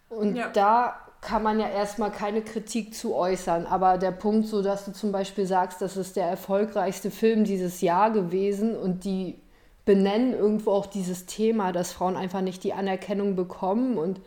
Und 0.09 0.37
ja. 0.37 0.49
da 0.50 1.09
kann 1.20 1.42
man 1.42 1.60
ja 1.60 1.68
erstmal 1.68 2.10
keine 2.10 2.42
Kritik 2.42 2.94
zu 2.94 3.14
äußern. 3.14 3.66
Aber 3.66 3.98
der 3.98 4.10
Punkt, 4.10 4.48
so 4.48 4.62
dass 4.62 4.84
du 4.84 4.92
zum 4.92 5.12
Beispiel 5.12 5.46
sagst, 5.46 5.82
das 5.82 5.96
ist 5.96 6.16
der 6.16 6.26
erfolgreichste 6.26 7.10
Film 7.10 7.44
dieses 7.44 7.80
Jahr 7.80 8.10
gewesen 8.10 8.76
und 8.76 9.04
die 9.04 9.38
benennen 9.84 10.34
irgendwo 10.34 10.72
auch 10.72 10.86
dieses 10.86 11.26
Thema, 11.26 11.72
dass 11.72 11.92
Frauen 11.92 12.16
einfach 12.16 12.40
nicht 12.40 12.64
die 12.64 12.72
Anerkennung 12.72 13.36
bekommen 13.36 13.98
und 13.98 14.20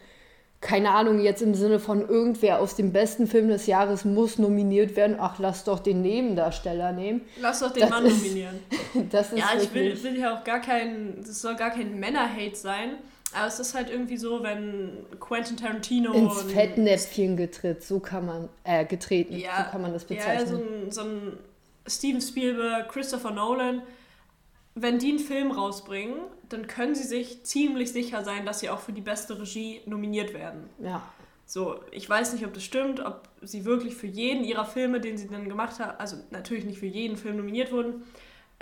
keine 0.64 0.92
Ahnung, 0.92 1.20
jetzt 1.20 1.42
im 1.42 1.56
Sinne 1.56 1.78
von 1.78 2.08
irgendwer 2.08 2.60
aus 2.60 2.76
dem 2.76 2.94
besten 2.94 3.28
Film 3.28 3.50
des 3.50 3.68
Jahres 3.68 4.06
muss 4.06 4.40
nominiert 4.40 4.96
werden. 4.96 5.18
Ach, 5.20 5.38
lass 5.38 5.66
doch 5.66 5.80
den 5.80 6.02
Nebendarsteller 6.02 6.94
nehmen. 6.94 7.22
Lass 7.42 7.60
doch 7.60 7.72
den 7.72 7.82
das 7.82 7.90
Mann 7.90 8.06
ist, 8.06 8.24
nominieren. 8.24 8.60
das 9.12 9.34
ist 9.34 9.40
ja, 9.40 9.50
ich 9.62 9.74
will, 9.74 10.02
will 10.04 10.18
ja 10.18 10.38
auch 10.38 10.44
gar 10.46 10.62
kein, 10.62 11.18
das 11.18 11.42
soll 11.42 11.56
gar 11.56 11.72
kein 11.72 12.00
Männer-Hate 12.00 12.56
sein. 12.56 12.92
Aber 13.36 13.48
es 13.48 13.60
ist 13.60 13.74
halt 13.74 13.90
irgendwie 13.90 14.18
so, 14.18 14.44
wenn 14.44 15.06
Quentin 15.20 15.58
Tarantino 15.58 16.14
ins 16.14 16.44
Fettnäpfchen 16.44 17.38
getritt, 17.38 17.84
so 17.84 18.00
kann 18.00 18.26
man 18.26 18.50
äh, 18.64 18.86
getreten, 18.86 19.38
ja, 19.38 19.66
so 19.66 19.72
kann 19.72 19.82
man 19.82 19.94
das 19.94 20.06
bezeichnen. 20.06 20.40
Ja, 20.40 20.46
so 20.46 20.58
ein, 20.58 20.92
so 20.92 21.02
ein 21.02 21.38
Steven 21.88 22.22
Spielberg, 22.22 22.90
Christopher 22.90 23.32
Nolan, 23.32 23.82
wenn 24.76 25.00
die 25.00 25.10
einen 25.10 25.20
Film 25.20 25.52
rausbringen, 25.52 26.16
dann 26.50 26.68
können 26.68 26.96
sie 26.96 27.04
sich 27.04 27.44
ziemlich 27.44 27.92
sicher 27.92 28.24
sein, 28.24 28.46
dass 28.46 28.60
sie 28.60 28.70
auch 28.70 28.80
für 28.80 28.94
die 28.94 29.02
beste 29.02 29.40
Regie 29.40 29.82
nominiert 29.86 30.34
werden. 30.34 30.70
Ja. 30.80 31.04
So, 31.46 31.80
ich 31.92 32.10
weiß 32.10 32.34
nicht, 32.34 32.46
ob 32.46 32.54
das 32.54 32.64
stimmt, 32.64 33.00
ob 33.00 33.28
sie 33.42 33.66
wirklich 33.66 33.96
für 33.96 34.08
jeden 34.08 34.44
ihrer 34.44 34.66
Filme, 34.66 35.00
den 35.00 35.18
sie 35.18 35.28
dann 35.28 35.50
gemacht 35.50 35.80
haben, 35.80 36.00
also 36.00 36.18
natürlich 36.32 36.66
nicht 36.66 36.80
für 36.80 36.86
jeden 36.86 37.18
Film 37.18 37.38
nominiert 37.38 37.72
wurden, 37.72 38.04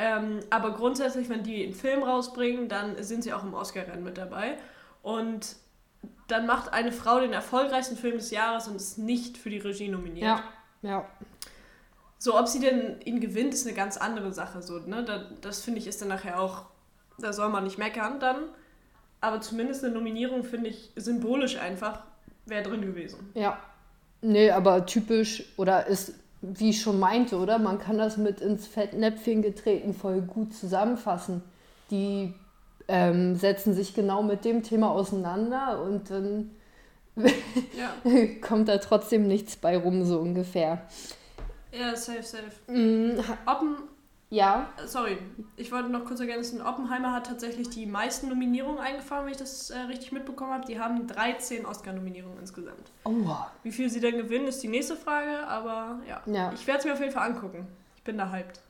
ähm, 0.02 0.40
aber 0.50 0.72
grundsätzlich, 0.72 1.30
wenn 1.30 1.44
die 1.44 1.64
einen 1.64 1.76
Film 1.76 2.02
rausbringen, 2.02 2.68
dann 2.68 3.02
sind 3.04 3.24
sie 3.24 3.34
auch 3.34 3.44
im 3.44 3.54
Oscar-Rennen 3.54 4.04
mit 4.04 4.18
dabei. 4.18 4.58
Und 5.04 5.56
dann 6.28 6.48
macht 6.48 6.74
eine 6.74 6.92
Frau 6.92 7.20
den 7.20 7.34
erfolgreichsten 7.34 7.96
Film 7.96 8.18
des 8.18 8.32
Jahres 8.32 8.68
und 8.68 8.78
ist 8.78 8.98
nicht 8.98 9.38
für 9.38 9.52
die 9.52 9.60
Regie 9.60 9.90
nominiert. 9.90 10.26
Ja, 10.26 10.44
ja. 10.82 11.06
So, 12.18 12.40
ob 12.40 12.48
sie 12.48 12.60
denn 12.60 13.00
ihn 13.02 13.20
gewinnt, 13.20 13.54
ist 13.54 13.68
eine 13.68 13.76
ganz 13.76 13.98
andere 13.98 14.34
Sache. 14.34 14.64
So, 14.64 14.80
ne? 14.80 15.04
das, 15.04 15.22
das 15.42 15.62
finde 15.62 15.80
ich 15.80 15.86
ist 15.86 16.02
dann 16.02 16.08
nachher 16.08 16.40
auch, 16.40 16.66
da 17.20 17.32
soll 17.32 17.50
man 17.50 17.64
nicht 17.64 17.78
meckern 17.78 18.20
dann. 18.20 18.46
Aber 19.20 19.40
zumindest 19.40 19.84
eine 19.84 19.94
Nominierung 19.94 20.44
finde 20.44 20.72
ich 20.72 20.92
symbolisch 20.96 21.58
einfach, 21.58 22.02
wäre 22.48 22.64
drin 22.64 22.82
gewesen. 22.82 23.30
Ja. 23.36 23.60
Nee, 24.24 24.50
aber 24.50 24.88
typisch 24.88 25.44
oder 25.58 25.86
ist 25.86 26.14
wie 26.42 26.72
ich 26.72 26.82
schon 26.82 27.00
meinte, 27.00 27.38
oder? 27.38 27.60
Man 27.60 27.80
kann 27.80 27.98
das 27.98 28.18
mit 28.18 28.42
ins 28.42 28.68
Fettnäpfchen 28.68 29.42
getreten 29.42 29.94
voll 29.94 30.22
gut 30.22 30.54
zusammenfassen. 30.54 31.44
Die 31.92 32.34
ähm, 32.88 33.36
setzen 33.36 33.74
sich 33.74 33.94
genau 33.94 34.24
mit 34.24 34.44
dem 34.44 34.64
Thema 34.64 34.92
auseinander 34.92 35.84
und 35.84 36.10
dann 36.10 36.52
ja. 37.16 37.94
kommt 38.42 38.70
da 38.70 38.78
trotzdem 38.78 39.28
nichts 39.28 39.56
bei 39.56 39.78
rum, 39.78 40.06
so 40.06 40.20
ungefähr. 40.20 40.82
Ja, 41.72 41.96
safe, 41.96 42.24
safe. 42.24 42.52
Mhm. 42.68 43.20
Oppen 43.46 43.78
ja. 44.32 44.70
Äh, 44.78 44.88
sorry, 44.88 45.18
ich 45.58 45.72
wollte 45.72 45.90
noch 45.90 46.06
kurz 46.06 46.22
ergänzen. 46.22 46.62
Oppenheimer 46.62 47.12
hat 47.12 47.28
tatsächlich 47.28 47.70
die 47.70 47.86
meisten 47.86 48.30
Nominierungen 48.30 48.80
eingefahren, 48.80 49.26
wenn 49.26 49.34
ich 49.34 49.38
das 49.38 49.70
äh, 49.70 49.78
richtig 49.78 50.14
mitbekommen 50.14 50.54
habe. 50.54 50.66
Die 50.66 50.80
haben 50.80 51.06
13 51.06 51.66
Oscar-Nominierungen 51.66 52.40
insgesamt. 52.40 52.92
Oh. 53.04 53.12
Wie 53.64 53.72
viel 53.72 53.90
sie 53.90 54.00
denn 54.00 54.18
gewinnen, 54.18 54.48
ist 54.48 54.64
die 54.64 54.70
nächste 54.70 54.96
Frage, 54.96 55.46
aber 55.48 56.00
ja. 56.08 56.22
ja. 56.26 56.52
Ich 56.54 56.66
werde 56.66 56.80
es 56.80 56.86
mir 56.86 56.94
auf 56.94 57.02
jeden 57.02 57.12
Fall 57.12 57.30
angucken. 57.30 57.68
Ich 57.98 58.04
bin 58.04 58.18
da 58.18 58.32
hyped. 58.32 58.62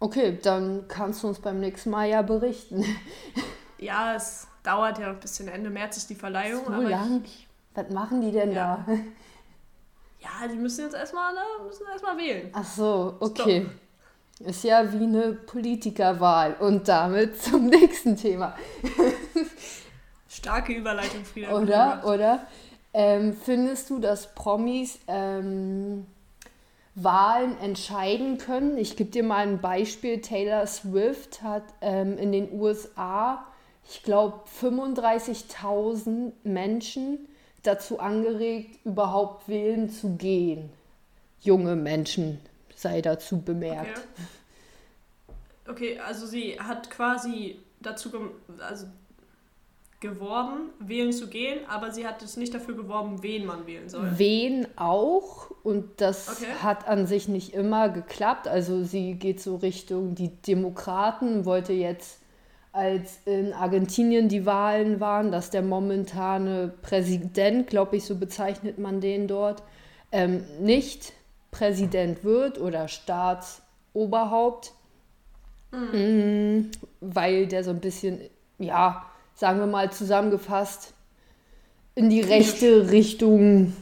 Okay, 0.00 0.38
dann 0.42 0.86
kannst 0.88 1.22
du 1.22 1.28
uns 1.28 1.38
beim 1.38 1.60
nächsten 1.60 1.90
Mal 1.90 2.08
ja 2.08 2.22
berichten. 2.22 2.84
ja, 3.78 4.16
es 4.16 4.48
dauert 4.64 4.98
ja 4.98 5.10
ein 5.10 5.20
bisschen. 5.20 5.46
Ende 5.46 5.70
März 5.70 5.96
ist 5.96 6.10
die 6.10 6.16
Verleihung. 6.16 6.64
So 6.66 6.72
lang? 6.72 7.22
Ich, 7.24 7.46
Was 7.74 7.88
machen 7.90 8.20
die 8.20 8.32
denn 8.32 8.50
ja. 8.50 8.84
da? 8.84 8.94
Ja, 10.20 10.48
die 10.48 10.56
müssen 10.56 10.84
jetzt 10.84 10.96
erstmal, 10.96 11.32
ne, 11.32 11.40
müssen 11.64 11.86
erstmal 11.86 12.18
wählen. 12.18 12.50
Ach 12.52 12.64
so, 12.64 13.16
okay. 13.20 13.62
Stop. 13.62 13.87
Ist 14.40 14.62
ja 14.62 14.92
wie 14.92 15.04
eine 15.04 15.32
Politikerwahl. 15.32 16.54
Und 16.60 16.86
damit 16.88 17.42
zum 17.42 17.66
nächsten 17.70 18.16
Thema. 18.16 18.54
Starke 20.28 20.72
Überleitung, 20.72 21.24
Frieda. 21.24 21.58
Oder? 21.58 22.02
Oder? 22.04 22.46
Ähm, 22.94 23.34
findest 23.34 23.90
du, 23.90 23.98
dass 23.98 24.34
Promis 24.34 24.98
ähm, 25.08 26.06
Wahlen 26.94 27.58
entscheiden 27.60 28.38
können? 28.38 28.78
Ich 28.78 28.96
gebe 28.96 29.10
dir 29.10 29.24
mal 29.24 29.46
ein 29.46 29.60
Beispiel. 29.60 30.20
Taylor 30.20 30.66
Swift 30.66 31.42
hat 31.42 31.64
ähm, 31.80 32.16
in 32.16 32.30
den 32.32 32.52
USA, 32.52 33.44
ich 33.88 34.02
glaube, 34.04 34.40
35.000 34.60 36.32
Menschen 36.44 37.28
dazu 37.64 37.98
angeregt, 37.98 38.78
überhaupt 38.84 39.48
wählen 39.48 39.90
zu 39.90 40.16
gehen. 40.16 40.70
Junge 41.40 41.76
Menschen 41.76 42.40
sei 42.78 43.02
dazu 43.02 43.40
bemerkt. 43.40 44.00
Okay, 45.66 45.96
okay 45.96 45.98
also 45.98 46.26
sie 46.26 46.58
hat 46.58 46.90
quasi 46.90 47.58
dazu 47.80 48.10
also 48.60 48.86
geworben, 50.00 50.70
wählen 50.78 51.12
zu 51.12 51.26
gehen, 51.26 51.58
aber 51.68 51.90
sie 51.90 52.06
hat 52.06 52.22
es 52.22 52.36
nicht 52.36 52.54
dafür 52.54 52.76
geworben, 52.76 53.22
wen 53.22 53.46
man 53.46 53.66
wählen 53.66 53.88
soll. 53.88 54.12
Wen 54.16 54.68
auch 54.76 55.50
und 55.64 56.00
das 56.00 56.28
okay. 56.28 56.52
hat 56.62 56.86
an 56.86 57.06
sich 57.06 57.26
nicht 57.26 57.52
immer 57.52 57.88
geklappt. 57.88 58.46
Also 58.46 58.84
sie 58.84 59.14
geht 59.14 59.40
so 59.40 59.56
Richtung 59.56 60.14
die 60.14 60.30
Demokraten, 60.42 61.44
wollte 61.44 61.72
jetzt 61.72 62.20
als 62.70 63.18
in 63.24 63.52
Argentinien 63.52 64.28
die 64.28 64.46
Wahlen 64.46 65.00
waren, 65.00 65.32
dass 65.32 65.50
der 65.50 65.62
momentane 65.62 66.72
Präsident, 66.82 67.66
glaube 67.66 67.96
ich, 67.96 68.04
so 68.04 68.14
bezeichnet 68.14 68.78
man 68.78 69.00
den 69.00 69.26
dort, 69.26 69.64
ähm, 70.12 70.44
nicht 70.60 71.12
Präsident 71.50 72.24
wird 72.24 72.60
oder 72.60 72.88
Staatsoberhaupt, 72.88 74.72
mhm. 75.70 76.70
weil 77.00 77.46
der 77.46 77.64
so 77.64 77.70
ein 77.70 77.80
bisschen, 77.80 78.20
ja, 78.58 79.04
sagen 79.34 79.58
wir 79.58 79.66
mal 79.66 79.90
zusammengefasst, 79.92 80.92
in 81.94 82.10
die 82.10 82.20
rechte 82.20 82.90
Richtung 82.90 83.74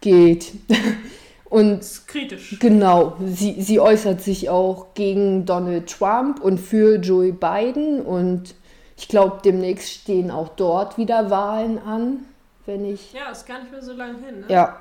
geht. 0.00 0.52
Und 1.52 1.82
kritisch. 2.06 2.58
Genau, 2.60 3.18
sie, 3.26 3.60
sie 3.60 3.78
äußert 3.78 4.22
sich 4.22 4.48
auch 4.48 4.94
gegen 4.94 5.44
Donald 5.44 5.86
Trump 5.86 6.40
und 6.40 6.58
für 6.58 6.96
Joe 6.96 7.30
Biden. 7.30 8.00
Und 8.00 8.54
ich 8.96 9.06
glaube, 9.06 9.40
demnächst 9.44 9.90
stehen 9.90 10.30
auch 10.30 10.48
dort 10.48 10.96
wieder 10.96 11.28
Wahlen 11.28 11.78
an, 11.78 12.20
wenn 12.64 12.86
ich. 12.86 13.12
Ja, 13.12 13.30
ist 13.30 13.46
gar 13.46 13.58
nicht 13.58 13.70
mehr 13.70 13.82
so 13.82 13.92
lange 13.92 14.14
hin. 14.24 14.40
Ne? 14.40 14.46
Ja. 14.48 14.80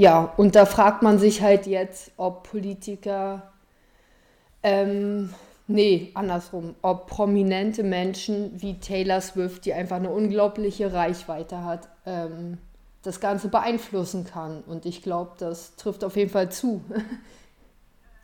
Ja, 0.00 0.32
und 0.38 0.54
da 0.56 0.64
fragt 0.64 1.02
man 1.02 1.18
sich 1.18 1.42
halt 1.42 1.66
jetzt, 1.66 2.12
ob 2.16 2.48
Politiker, 2.48 3.52
ähm, 4.62 5.28
nee, 5.66 6.10
andersrum, 6.14 6.74
ob 6.80 7.06
prominente 7.06 7.82
Menschen 7.82 8.50
wie 8.62 8.80
Taylor 8.80 9.20
Swift, 9.20 9.66
die 9.66 9.74
einfach 9.74 9.96
eine 9.96 10.08
unglaubliche 10.08 10.94
Reichweite 10.94 11.64
hat, 11.64 11.90
ähm, 12.06 12.56
das 13.02 13.20
Ganze 13.20 13.48
beeinflussen 13.48 14.24
kann. 14.24 14.62
Und 14.62 14.86
ich 14.86 15.02
glaube, 15.02 15.32
das 15.38 15.76
trifft 15.76 16.02
auf 16.02 16.16
jeden 16.16 16.30
Fall 16.30 16.50
zu. 16.50 16.82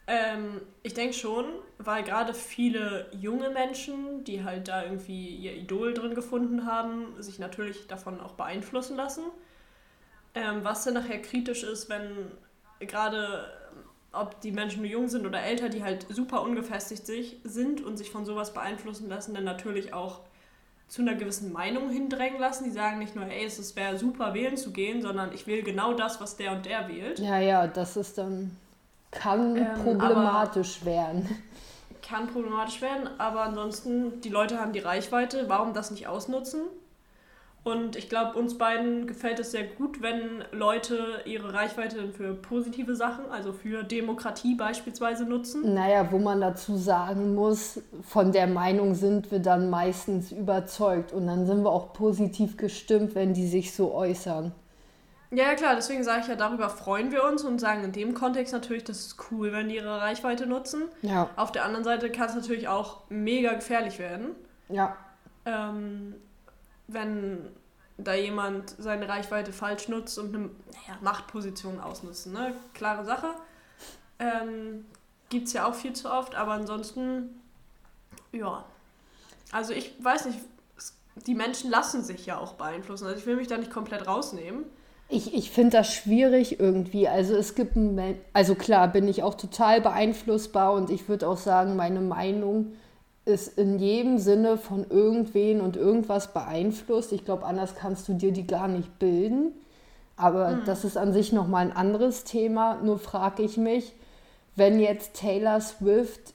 Ähm, 0.08 0.60
ich 0.84 0.94
denke 0.94 1.14
schon, 1.14 1.46
weil 1.78 2.04
gerade 2.04 2.32
viele 2.32 3.08
junge 3.10 3.50
Menschen, 3.50 4.22
die 4.22 4.44
halt 4.44 4.68
da 4.68 4.84
irgendwie 4.84 5.34
ihr 5.34 5.52
Idol 5.56 5.94
drin 5.94 6.14
gefunden 6.14 6.64
haben, 6.64 7.20
sich 7.20 7.40
natürlich 7.40 7.88
davon 7.88 8.20
auch 8.20 8.34
beeinflussen 8.34 8.96
lassen. 8.96 9.24
Ähm, 10.36 10.60
was 10.62 10.84
dann 10.84 10.94
nachher 10.94 11.20
kritisch 11.20 11.64
ist, 11.64 11.88
wenn 11.88 12.30
gerade 12.78 13.46
ob 14.12 14.40
die 14.40 14.52
Menschen 14.52 14.82
nur 14.82 14.90
jung 14.90 15.08
sind 15.08 15.26
oder 15.26 15.42
älter, 15.42 15.68
die 15.68 15.82
halt 15.82 16.06
super 16.08 16.42
ungefestigt 16.42 17.06
sich, 17.06 17.36
sind 17.44 17.84
und 17.84 17.96
sich 17.96 18.10
von 18.10 18.24
sowas 18.24 18.54
beeinflussen 18.54 19.08
lassen, 19.08 19.34
dann 19.34 19.44
natürlich 19.44 19.92
auch 19.92 20.20
zu 20.88 21.02
einer 21.02 21.14
gewissen 21.14 21.52
Meinung 21.52 21.90
hindrängen 21.90 22.40
lassen. 22.40 22.64
Die 22.64 22.70
sagen 22.70 22.98
nicht 22.98 23.14
nur, 23.16 23.26
ey, 23.26 23.44
es 23.44 23.76
wäre 23.76 23.98
super 23.98 24.34
wählen 24.34 24.56
zu 24.56 24.70
gehen, 24.70 25.02
sondern 25.02 25.32
ich 25.32 25.46
will 25.46 25.62
genau 25.62 25.94
das, 25.94 26.20
was 26.20 26.36
der 26.36 26.52
und 26.52 26.64
der 26.64 26.88
wählt. 26.88 27.18
Ja, 27.18 27.38
ja, 27.38 27.66
das 27.66 27.96
ist 27.96 28.18
dann 28.18 28.56
kann 29.10 29.56
ähm, 29.56 29.82
problematisch 29.82 30.84
werden. 30.84 31.28
Kann 32.02 32.28
problematisch 32.28 32.80
werden, 32.80 33.08
aber 33.18 33.42
ansonsten, 33.42 34.20
die 34.20 34.28
Leute 34.28 34.60
haben 34.60 34.72
die 34.72 34.78
Reichweite, 34.78 35.48
warum 35.48 35.74
das 35.74 35.90
nicht 35.90 36.06
ausnutzen? 36.06 36.60
Und 37.66 37.96
ich 37.96 38.08
glaube, 38.08 38.38
uns 38.38 38.58
beiden 38.58 39.08
gefällt 39.08 39.40
es 39.40 39.50
sehr 39.50 39.64
gut, 39.64 40.00
wenn 40.00 40.44
Leute 40.52 41.22
ihre 41.24 41.52
Reichweite 41.52 42.12
für 42.12 42.32
positive 42.32 42.94
Sachen, 42.94 43.28
also 43.32 43.52
für 43.52 43.82
Demokratie 43.82 44.54
beispielsweise 44.54 45.24
nutzen. 45.24 45.74
Naja, 45.74 46.12
wo 46.12 46.18
man 46.18 46.40
dazu 46.40 46.76
sagen 46.76 47.34
muss, 47.34 47.82
von 48.04 48.30
der 48.30 48.46
Meinung 48.46 48.94
sind 48.94 49.32
wir 49.32 49.40
dann 49.40 49.68
meistens 49.68 50.30
überzeugt 50.30 51.12
und 51.12 51.26
dann 51.26 51.44
sind 51.44 51.64
wir 51.64 51.72
auch 51.72 51.92
positiv 51.92 52.56
gestimmt, 52.56 53.16
wenn 53.16 53.34
die 53.34 53.48
sich 53.48 53.74
so 53.74 53.92
äußern. 53.92 54.52
Ja, 55.32 55.52
klar, 55.56 55.74
deswegen 55.74 56.04
sage 56.04 56.20
ich 56.20 56.28
ja, 56.28 56.36
darüber 56.36 56.68
freuen 56.68 57.10
wir 57.10 57.24
uns 57.24 57.42
und 57.42 57.60
sagen 57.60 57.82
in 57.82 57.90
dem 57.90 58.14
Kontext 58.14 58.52
natürlich, 58.52 58.84
das 58.84 59.00
ist 59.00 59.16
cool, 59.32 59.50
wenn 59.50 59.68
die 59.68 59.74
ihre 59.74 60.00
Reichweite 60.00 60.46
nutzen. 60.46 60.82
Ja. 61.02 61.30
Auf 61.34 61.50
der 61.50 61.64
anderen 61.64 61.84
Seite 61.84 62.12
kann 62.12 62.28
es 62.28 62.36
natürlich 62.36 62.68
auch 62.68 63.00
mega 63.08 63.54
gefährlich 63.54 63.98
werden. 63.98 64.36
Ja. 64.68 64.96
Ähm, 65.44 66.14
wenn 66.88 67.48
da 67.98 68.14
jemand 68.14 68.74
seine 68.78 69.08
Reichweite 69.08 69.52
falsch 69.52 69.88
nutzt 69.88 70.18
und 70.18 70.34
eine 70.34 70.44
naja, 70.44 70.98
Machtposition 71.00 71.80
ausnutzt. 71.80 72.26
Ne? 72.26 72.54
Klare 72.74 73.04
Sache. 73.04 73.28
Ähm, 74.18 74.84
Gibt 75.28 75.48
es 75.48 75.54
ja 75.54 75.66
auch 75.66 75.74
viel 75.74 75.92
zu 75.92 76.10
oft, 76.10 76.34
aber 76.34 76.52
ansonsten, 76.52 77.40
ja. 78.32 78.64
Also 79.50 79.72
ich 79.72 79.92
weiß 80.02 80.26
nicht, 80.26 80.38
die 81.26 81.34
Menschen 81.34 81.70
lassen 81.70 82.04
sich 82.04 82.26
ja 82.26 82.38
auch 82.38 82.54
beeinflussen. 82.54 83.06
Also 83.06 83.18
ich 83.18 83.26
will 83.26 83.36
mich 83.36 83.48
da 83.48 83.56
nicht 83.56 83.70
komplett 83.70 84.06
rausnehmen. 84.06 84.64
Ich, 85.08 85.34
ich 85.34 85.50
finde 85.50 85.78
das 85.78 85.92
schwierig 85.92 86.58
irgendwie. 86.60 87.08
Also 87.08 87.36
es 87.36 87.54
gibt, 87.54 87.76
also 88.32 88.54
klar, 88.54 88.88
bin 88.88 89.08
ich 89.08 89.22
auch 89.22 89.34
total 89.34 89.80
beeinflussbar 89.80 90.72
und 90.72 90.90
ich 90.90 91.08
würde 91.08 91.28
auch 91.28 91.38
sagen, 91.38 91.76
meine 91.76 92.00
Meinung 92.00 92.72
ist 93.26 93.58
in 93.58 93.78
jedem 93.78 94.18
Sinne 94.18 94.56
von 94.56 94.86
irgendwen 94.88 95.60
und 95.60 95.76
irgendwas 95.76 96.32
beeinflusst. 96.32 97.12
Ich 97.12 97.24
glaube, 97.24 97.44
anders 97.44 97.74
kannst 97.74 98.08
du 98.08 98.14
dir 98.14 98.32
die 98.32 98.46
gar 98.46 98.68
nicht 98.68 98.98
bilden. 98.98 99.52
Aber 100.16 100.52
mhm. 100.52 100.64
das 100.64 100.84
ist 100.84 100.96
an 100.96 101.12
sich 101.12 101.32
nochmal 101.32 101.66
ein 101.66 101.76
anderes 101.76 102.24
Thema. 102.24 102.76
Nur 102.82 102.98
frage 102.98 103.42
ich 103.42 103.56
mich, 103.56 103.92
wenn 104.54 104.80
jetzt 104.80 105.14
Taylor 105.14 105.60
Swift, 105.60 106.34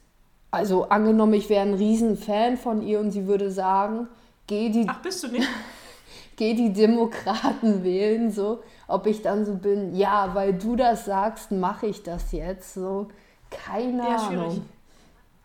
also 0.52 0.90
angenommen, 0.90 1.34
ich 1.34 1.50
wäre 1.50 1.62
ein 1.62 1.74
Riesenfan 1.74 2.58
von 2.58 2.82
ihr 2.82 3.00
und 3.00 3.12
sie 3.12 3.26
würde 3.26 3.52
sagen, 3.52 4.08
geh 4.48 4.70
die. 4.70 4.86
Ach, 4.88 5.02
bist 5.02 5.24
du 5.24 5.30
nicht? 5.30 5.48
geh 6.36 6.54
die 6.54 6.74
Demokraten 6.74 7.84
wählen, 7.84 8.32
so, 8.32 8.64
ob 8.88 9.08
ich 9.08 9.22
dann 9.22 9.46
so 9.46 9.54
bin, 9.56 9.96
ja, 9.96 10.32
weil 10.34 10.54
du 10.54 10.76
das 10.76 11.06
sagst, 11.06 11.52
mache 11.52 11.88
ich 11.88 12.04
das 12.04 12.32
jetzt, 12.32 12.74
so, 12.74 13.08
keine 13.50 14.02
ja, 14.02 14.16
Ahnung. 14.18 14.52
Schwierig. 14.52 14.62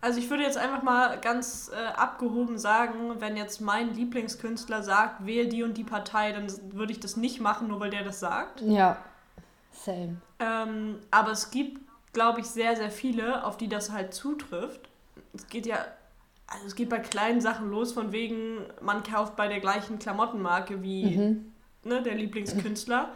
Also 0.06 0.20
ich 0.20 0.30
würde 0.30 0.44
jetzt 0.44 0.56
einfach 0.56 0.84
mal 0.84 1.18
ganz 1.18 1.68
äh, 1.74 1.84
abgehoben 1.84 2.58
sagen, 2.58 3.20
wenn 3.20 3.36
jetzt 3.36 3.60
mein 3.60 3.92
Lieblingskünstler 3.92 4.84
sagt, 4.84 5.26
wähle 5.26 5.48
die 5.48 5.64
und 5.64 5.76
die 5.76 5.82
Partei, 5.82 6.30
dann 6.30 6.46
würde 6.70 6.92
ich 6.92 7.00
das 7.00 7.16
nicht 7.16 7.40
machen, 7.40 7.66
nur 7.66 7.80
weil 7.80 7.90
der 7.90 8.04
das 8.04 8.20
sagt. 8.20 8.60
Ja, 8.60 8.98
same. 9.72 10.18
Ähm, 10.38 11.00
aber 11.10 11.32
es 11.32 11.50
gibt, 11.50 11.80
glaube 12.12 12.38
ich, 12.38 12.46
sehr, 12.46 12.76
sehr 12.76 12.92
viele, 12.92 13.44
auf 13.44 13.56
die 13.56 13.68
das 13.68 13.90
halt 13.90 14.14
zutrifft. 14.14 14.88
Es 15.34 15.48
geht 15.48 15.66
ja, 15.66 15.84
also 16.46 16.66
es 16.68 16.76
geht 16.76 16.88
bei 16.88 17.00
kleinen 17.00 17.40
Sachen 17.40 17.68
los, 17.68 17.90
von 17.90 18.12
wegen, 18.12 18.58
man 18.80 19.02
kauft 19.02 19.34
bei 19.34 19.48
der 19.48 19.58
gleichen 19.58 19.98
Klamottenmarke 19.98 20.84
wie 20.84 21.16
mhm. 21.16 21.52
ne, 21.82 22.00
der 22.00 22.14
Lieblingskünstler. 22.14 23.08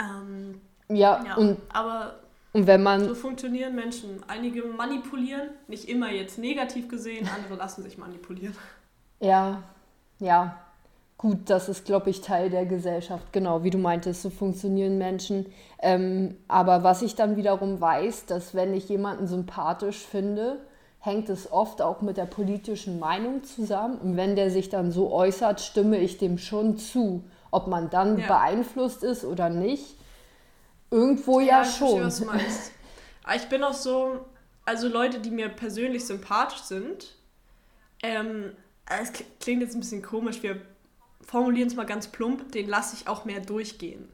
Ähm, 0.00 0.60
ja, 0.88 1.22
ja, 1.24 1.36
und 1.36 1.60
aber 1.72 2.18
und 2.52 2.66
wenn 2.66 2.82
man. 2.82 3.04
So 3.04 3.14
funktionieren 3.14 3.74
Menschen. 3.74 4.22
Einige 4.26 4.64
manipulieren, 4.64 5.50
nicht 5.68 5.88
immer 5.88 6.10
jetzt 6.10 6.38
negativ 6.38 6.88
gesehen, 6.88 7.28
andere 7.34 7.56
lassen 7.56 7.82
sich 7.82 7.98
manipulieren. 7.98 8.56
Ja, 9.20 9.62
ja. 10.18 10.56
Gut, 11.16 11.50
das 11.50 11.68
ist, 11.68 11.84
glaube 11.84 12.08
ich, 12.08 12.22
Teil 12.22 12.48
der 12.48 12.64
Gesellschaft. 12.64 13.30
Genau, 13.30 13.62
wie 13.62 13.68
du 13.68 13.76
meintest, 13.76 14.22
so 14.22 14.30
funktionieren 14.30 14.96
Menschen. 14.96 15.44
Ähm, 15.80 16.36
aber 16.48 16.82
was 16.82 17.02
ich 17.02 17.14
dann 17.14 17.36
wiederum 17.36 17.78
weiß, 17.78 18.24
dass 18.24 18.54
wenn 18.54 18.72
ich 18.72 18.88
jemanden 18.88 19.26
sympathisch 19.26 19.98
finde, 19.98 20.60
hängt 20.98 21.28
es 21.28 21.52
oft 21.52 21.82
auch 21.82 22.00
mit 22.00 22.16
der 22.16 22.24
politischen 22.24 22.98
Meinung 22.98 23.44
zusammen. 23.44 23.98
Und 23.98 24.16
wenn 24.16 24.34
der 24.34 24.50
sich 24.50 24.70
dann 24.70 24.92
so 24.92 25.12
äußert, 25.12 25.60
stimme 25.60 25.98
ich 25.98 26.16
dem 26.16 26.38
schon 26.38 26.78
zu. 26.78 27.22
Ob 27.50 27.66
man 27.66 27.90
dann 27.90 28.18
ja. 28.18 28.26
beeinflusst 28.26 29.04
ist 29.04 29.26
oder 29.26 29.50
nicht, 29.50 29.96
Irgendwo 30.90 31.40
ja, 31.40 31.62
ja 31.62 31.64
schon. 31.64 32.00
Verstehe, 32.00 32.04
was 32.04 32.18
du 32.18 32.24
meinst. 32.24 32.72
Aber 33.22 33.36
ich 33.36 33.48
bin 33.48 33.62
auch 33.62 33.74
so, 33.74 34.26
also 34.64 34.88
Leute, 34.88 35.20
die 35.20 35.30
mir 35.30 35.48
persönlich 35.48 36.04
sympathisch 36.04 36.62
sind, 36.62 37.14
ähm, 38.02 38.52
es 38.86 39.12
klingt 39.40 39.62
jetzt 39.62 39.74
ein 39.74 39.80
bisschen 39.80 40.02
komisch, 40.02 40.42
wir 40.42 40.60
formulieren 41.22 41.68
es 41.68 41.76
mal 41.76 41.86
ganz 41.86 42.08
plump, 42.08 42.50
den 42.52 42.68
lasse 42.68 42.96
ich 42.96 43.06
auch 43.06 43.24
mehr 43.24 43.40
durchgehen. 43.40 44.08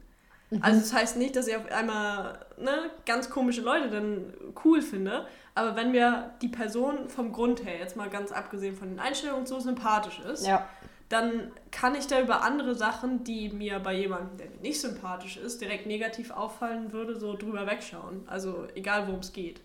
Mhm. 0.51 0.61
Also 0.61 0.79
das 0.79 0.93
heißt 0.93 1.17
nicht, 1.17 1.35
dass 1.35 1.47
ich 1.47 1.55
auf 1.55 1.71
einmal 1.71 2.45
ne, 2.57 2.91
ganz 3.05 3.29
komische 3.29 3.61
Leute 3.61 3.89
dann 3.89 4.33
cool 4.63 4.81
finde, 4.81 5.25
aber 5.55 5.75
wenn 5.75 5.91
mir 5.91 6.35
die 6.41 6.49
Person 6.49 7.09
vom 7.09 7.31
Grund 7.31 7.65
her, 7.65 7.79
jetzt 7.79 7.95
mal 7.95 8.09
ganz 8.09 8.31
abgesehen 8.31 8.75
von 8.75 8.89
den 8.89 8.99
Einstellungen, 8.99 9.47
so 9.47 9.59
sympathisch 9.59 10.19
ist, 10.19 10.45
ja 10.45 10.67
dann 11.09 11.51
kann 11.71 11.95
ich 11.95 12.07
da 12.07 12.19
über 12.19 12.43
andere 12.43 12.75
Sachen, 12.75 13.23
die 13.23 13.49
mir 13.49 13.79
bei 13.79 13.93
jemandem, 13.93 14.37
der 14.37 14.49
mir 14.49 14.61
nicht 14.61 14.81
sympathisch 14.81 15.37
ist, 15.37 15.61
direkt 15.61 15.85
negativ 15.85 16.31
auffallen 16.31 16.91
würde, 16.91 17.17
so 17.17 17.35
drüber 17.35 17.65
wegschauen. 17.65 18.27
Also 18.27 18.67
egal, 18.75 19.07
worum 19.07 19.21
es 19.21 19.31
geht. 19.31 19.61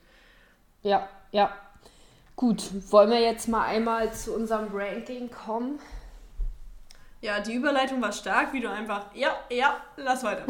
Ja, 0.83 1.09
ja. 1.33 1.53
Gut, 2.37 2.71
wollen 2.91 3.11
wir 3.11 3.21
jetzt 3.21 3.49
mal 3.49 3.67
einmal 3.67 4.13
zu 4.13 4.35
unserem 4.35 4.69
Ranking 4.73 5.31
kommen? 5.31 5.79
Ja, 7.21 7.39
die 7.39 7.55
Überleitung 7.55 8.03
war 8.03 8.11
stark, 8.11 8.53
wie 8.53 8.61
du 8.61 8.69
einfach, 8.69 9.07
ja, 9.15 9.31
ja, 9.49 9.77
lass 9.97 10.25
weiter. 10.25 10.45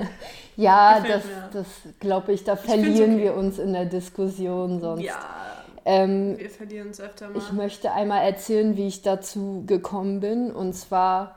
ja, 0.56 0.98
Gefällt 0.98 1.24
das, 1.52 1.64
das 1.84 1.94
glaube 1.98 2.32
ich, 2.32 2.44
da 2.44 2.54
ich 2.54 2.60
verlieren 2.60 3.14
okay. 3.14 3.22
wir 3.22 3.34
uns 3.34 3.58
in 3.58 3.72
der 3.72 3.86
Diskussion 3.86 4.80
sonst. 4.80 5.02
Ja, 5.02 5.49
ähm, 5.84 6.38
Wir 6.38 6.50
verlieren 6.50 6.90
es 6.90 7.00
öfter 7.00 7.28
mal. 7.28 7.38
Ich 7.38 7.52
möchte 7.52 7.92
einmal 7.92 8.24
erzählen, 8.24 8.76
wie 8.76 8.86
ich 8.86 9.02
dazu 9.02 9.64
gekommen 9.66 10.20
bin. 10.20 10.52
Und 10.52 10.74
zwar 10.74 11.36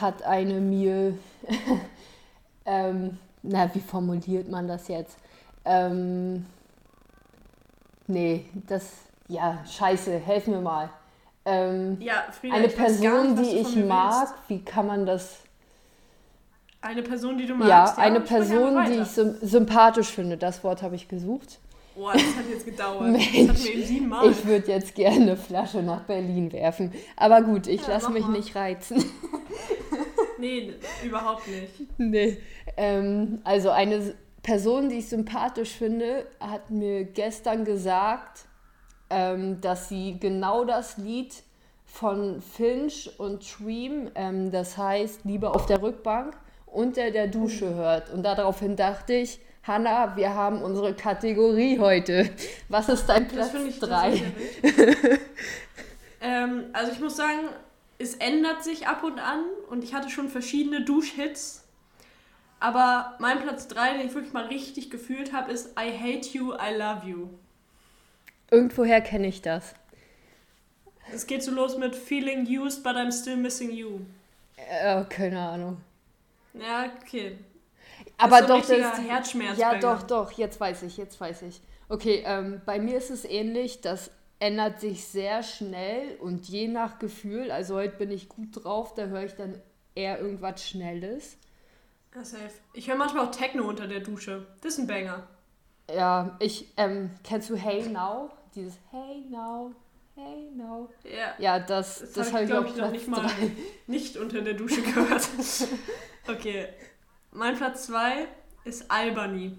hat 0.00 0.22
eine 0.22 0.60
mir, 0.60 1.14
ähm, 2.66 3.18
na, 3.42 3.74
wie 3.74 3.80
formuliert 3.80 4.48
man 4.48 4.68
das 4.68 4.88
jetzt? 4.88 5.16
Ähm, 5.64 6.46
nee, 8.06 8.46
das, 8.66 8.90
ja, 9.28 9.64
scheiße, 9.66 10.18
helf 10.18 10.46
mir 10.46 10.60
mal. 10.60 10.90
Ähm, 11.44 12.00
ja, 12.00 12.24
Frieda, 12.30 12.54
eine 12.54 12.68
Person, 12.68 13.34
nicht, 13.34 13.52
die 13.52 13.56
ich 13.56 13.76
mag, 13.76 14.28
willst. 14.28 14.34
wie 14.48 14.64
kann 14.64 14.86
man 14.86 15.06
das... 15.06 15.38
Eine 16.82 17.02
Person, 17.02 17.36
die 17.36 17.46
du 17.46 17.54
magst? 17.54 17.68
Ja, 17.68 18.02
eine 18.02 18.20
Person, 18.20 18.84
die 18.86 18.94
ich 18.94 19.08
sympathisch 19.08 20.08
finde. 20.08 20.38
Das 20.38 20.64
Wort 20.64 20.82
habe 20.82 20.94
ich 20.94 21.08
gesucht. 21.08 21.58
Boah, 21.94 22.12
das 22.12 22.22
hat 22.36 22.48
jetzt 22.48 22.64
gedauert. 22.64 23.10
Mensch. 23.10 23.66
Ich 23.66 24.46
würde 24.46 24.68
jetzt 24.68 24.94
gerne 24.94 25.22
eine 25.22 25.36
Flasche 25.36 25.82
nach 25.82 26.02
Berlin 26.02 26.52
werfen. 26.52 26.92
Aber 27.16 27.42
gut, 27.42 27.66
ich 27.66 27.82
ja, 27.82 27.88
lasse 27.88 28.10
mich 28.10 28.26
mal. 28.26 28.32
nicht 28.32 28.54
reizen. 28.54 29.04
nee, 30.38 30.74
überhaupt 31.04 31.46
nicht. 31.48 31.98
Nee. 31.98 32.38
Ähm, 32.76 33.40
also 33.44 33.70
eine 33.70 34.14
Person, 34.42 34.88
die 34.88 34.96
ich 34.96 35.08
sympathisch 35.08 35.72
finde, 35.72 36.26
hat 36.40 36.70
mir 36.70 37.04
gestern 37.04 37.64
gesagt, 37.64 38.46
ähm, 39.10 39.60
dass 39.60 39.88
sie 39.88 40.18
genau 40.18 40.64
das 40.64 40.96
Lied 40.96 41.34
von 41.84 42.40
Finch 42.40 43.10
und 43.18 43.44
Dream, 43.58 44.10
ähm, 44.14 44.50
das 44.50 44.78
heißt 44.78 45.24
Liebe 45.24 45.50
auf 45.50 45.66
der 45.66 45.82
Rückbank, 45.82 46.36
unter 46.66 47.10
der 47.10 47.26
Dusche 47.26 47.74
hört. 47.74 48.10
Und 48.10 48.22
daraufhin 48.22 48.76
dachte 48.76 49.14
ich, 49.14 49.40
Hanna, 49.70 50.16
wir 50.16 50.34
haben 50.34 50.62
unsere 50.62 50.94
Kategorie 50.94 51.78
heute. 51.78 52.28
Was 52.68 52.88
ist 52.88 53.06
dein 53.06 53.28
Platz 53.28 53.52
3? 53.78 54.20
ähm, 56.20 56.64
also 56.72 56.90
ich 56.90 56.98
muss 56.98 57.16
sagen, 57.16 57.48
es 57.96 58.16
ändert 58.16 58.64
sich 58.64 58.88
ab 58.88 59.04
und 59.04 59.20
an 59.20 59.44
und 59.68 59.84
ich 59.84 59.94
hatte 59.94 60.10
schon 60.10 60.28
verschiedene 60.28 60.84
Duschhits. 60.84 61.68
Aber 62.58 63.14
mein 63.20 63.38
Platz 63.38 63.68
3, 63.68 63.98
den 63.98 64.08
ich 64.08 64.14
wirklich 64.14 64.32
mal 64.32 64.46
richtig 64.46 64.90
gefühlt 64.90 65.32
habe, 65.32 65.52
ist 65.52 65.78
I 65.78 65.96
Hate 65.96 66.28
You, 66.36 66.52
I 66.54 66.74
Love 66.76 67.06
You. 67.06 67.28
Irgendwoher 68.50 69.00
kenne 69.00 69.28
ich 69.28 69.40
das. 69.40 69.74
Es 71.14 71.28
geht 71.28 71.44
so 71.44 71.52
los 71.52 71.78
mit 71.78 71.94
Feeling 71.94 72.44
used, 72.44 72.82
but 72.82 72.96
I'm 72.96 73.12
still 73.12 73.36
missing 73.36 73.70
you. 73.70 74.00
Äh, 74.56 75.04
keine 75.04 75.38
Ahnung. 75.38 75.76
Ja, 76.54 76.90
okay. 77.00 77.38
Aber 78.20 78.40
so 78.42 78.46
doch, 78.48 78.66
das 78.66 79.00
Herzschmerz. 79.00 79.58
Ja, 79.58 79.78
doch, 79.78 80.02
doch, 80.02 80.32
jetzt 80.32 80.60
weiß 80.60 80.82
ich, 80.84 80.96
jetzt 80.96 81.20
weiß 81.20 81.42
ich. 81.42 81.60
Okay, 81.88 82.22
ähm, 82.24 82.60
bei 82.64 82.78
mir 82.78 82.98
ist 82.98 83.10
es 83.10 83.24
ähnlich, 83.24 83.80
das 83.80 84.10
ändert 84.38 84.80
sich 84.80 85.04
sehr 85.04 85.42
schnell 85.42 86.16
und 86.20 86.48
je 86.48 86.68
nach 86.68 86.98
Gefühl, 86.98 87.50
also 87.50 87.74
heute 87.74 87.96
bin 87.96 88.10
ich 88.10 88.28
gut 88.28 88.64
drauf, 88.64 88.94
da 88.94 89.06
höre 89.06 89.24
ich 89.24 89.34
dann 89.34 89.60
eher 89.94 90.20
irgendwas 90.20 90.66
Schnelles. 90.66 91.36
Ja, 92.14 92.24
safe. 92.24 92.50
Ich 92.72 92.88
höre 92.88 92.96
manchmal 92.96 93.26
auch 93.26 93.30
Techno 93.30 93.68
unter 93.68 93.86
der 93.86 94.00
Dusche. 94.00 94.46
Das 94.62 94.74
ist 94.74 94.78
ein 94.80 94.86
Banger. 94.86 95.26
Ja, 95.94 96.36
ich, 96.40 96.72
ähm, 96.76 97.10
kennst 97.22 97.50
du 97.50 97.56
Hey 97.56 97.88
Now? 97.88 98.30
Dieses 98.54 98.78
Hey 98.90 99.24
Now, 99.30 99.72
Hey 100.14 100.50
Now. 100.54 100.88
Ja. 101.04 101.34
Ja, 101.38 101.58
das, 101.58 102.00
das, 102.00 102.12
das 102.12 102.32
habe 102.32 102.44
ich, 102.44 102.50
glaube 102.50 102.68
ich, 102.68 102.76
noch 102.76 102.90
nicht 102.90 103.08
mal 103.08 103.30
nicht 103.86 104.16
unter 104.16 104.40
der 104.42 104.54
Dusche 104.54 104.82
gehört. 104.82 105.28
okay. 106.28 106.68
Mein 107.32 107.56
Platz 107.56 107.86
2 107.86 108.26
ist 108.64 108.90
Albany. 108.90 109.56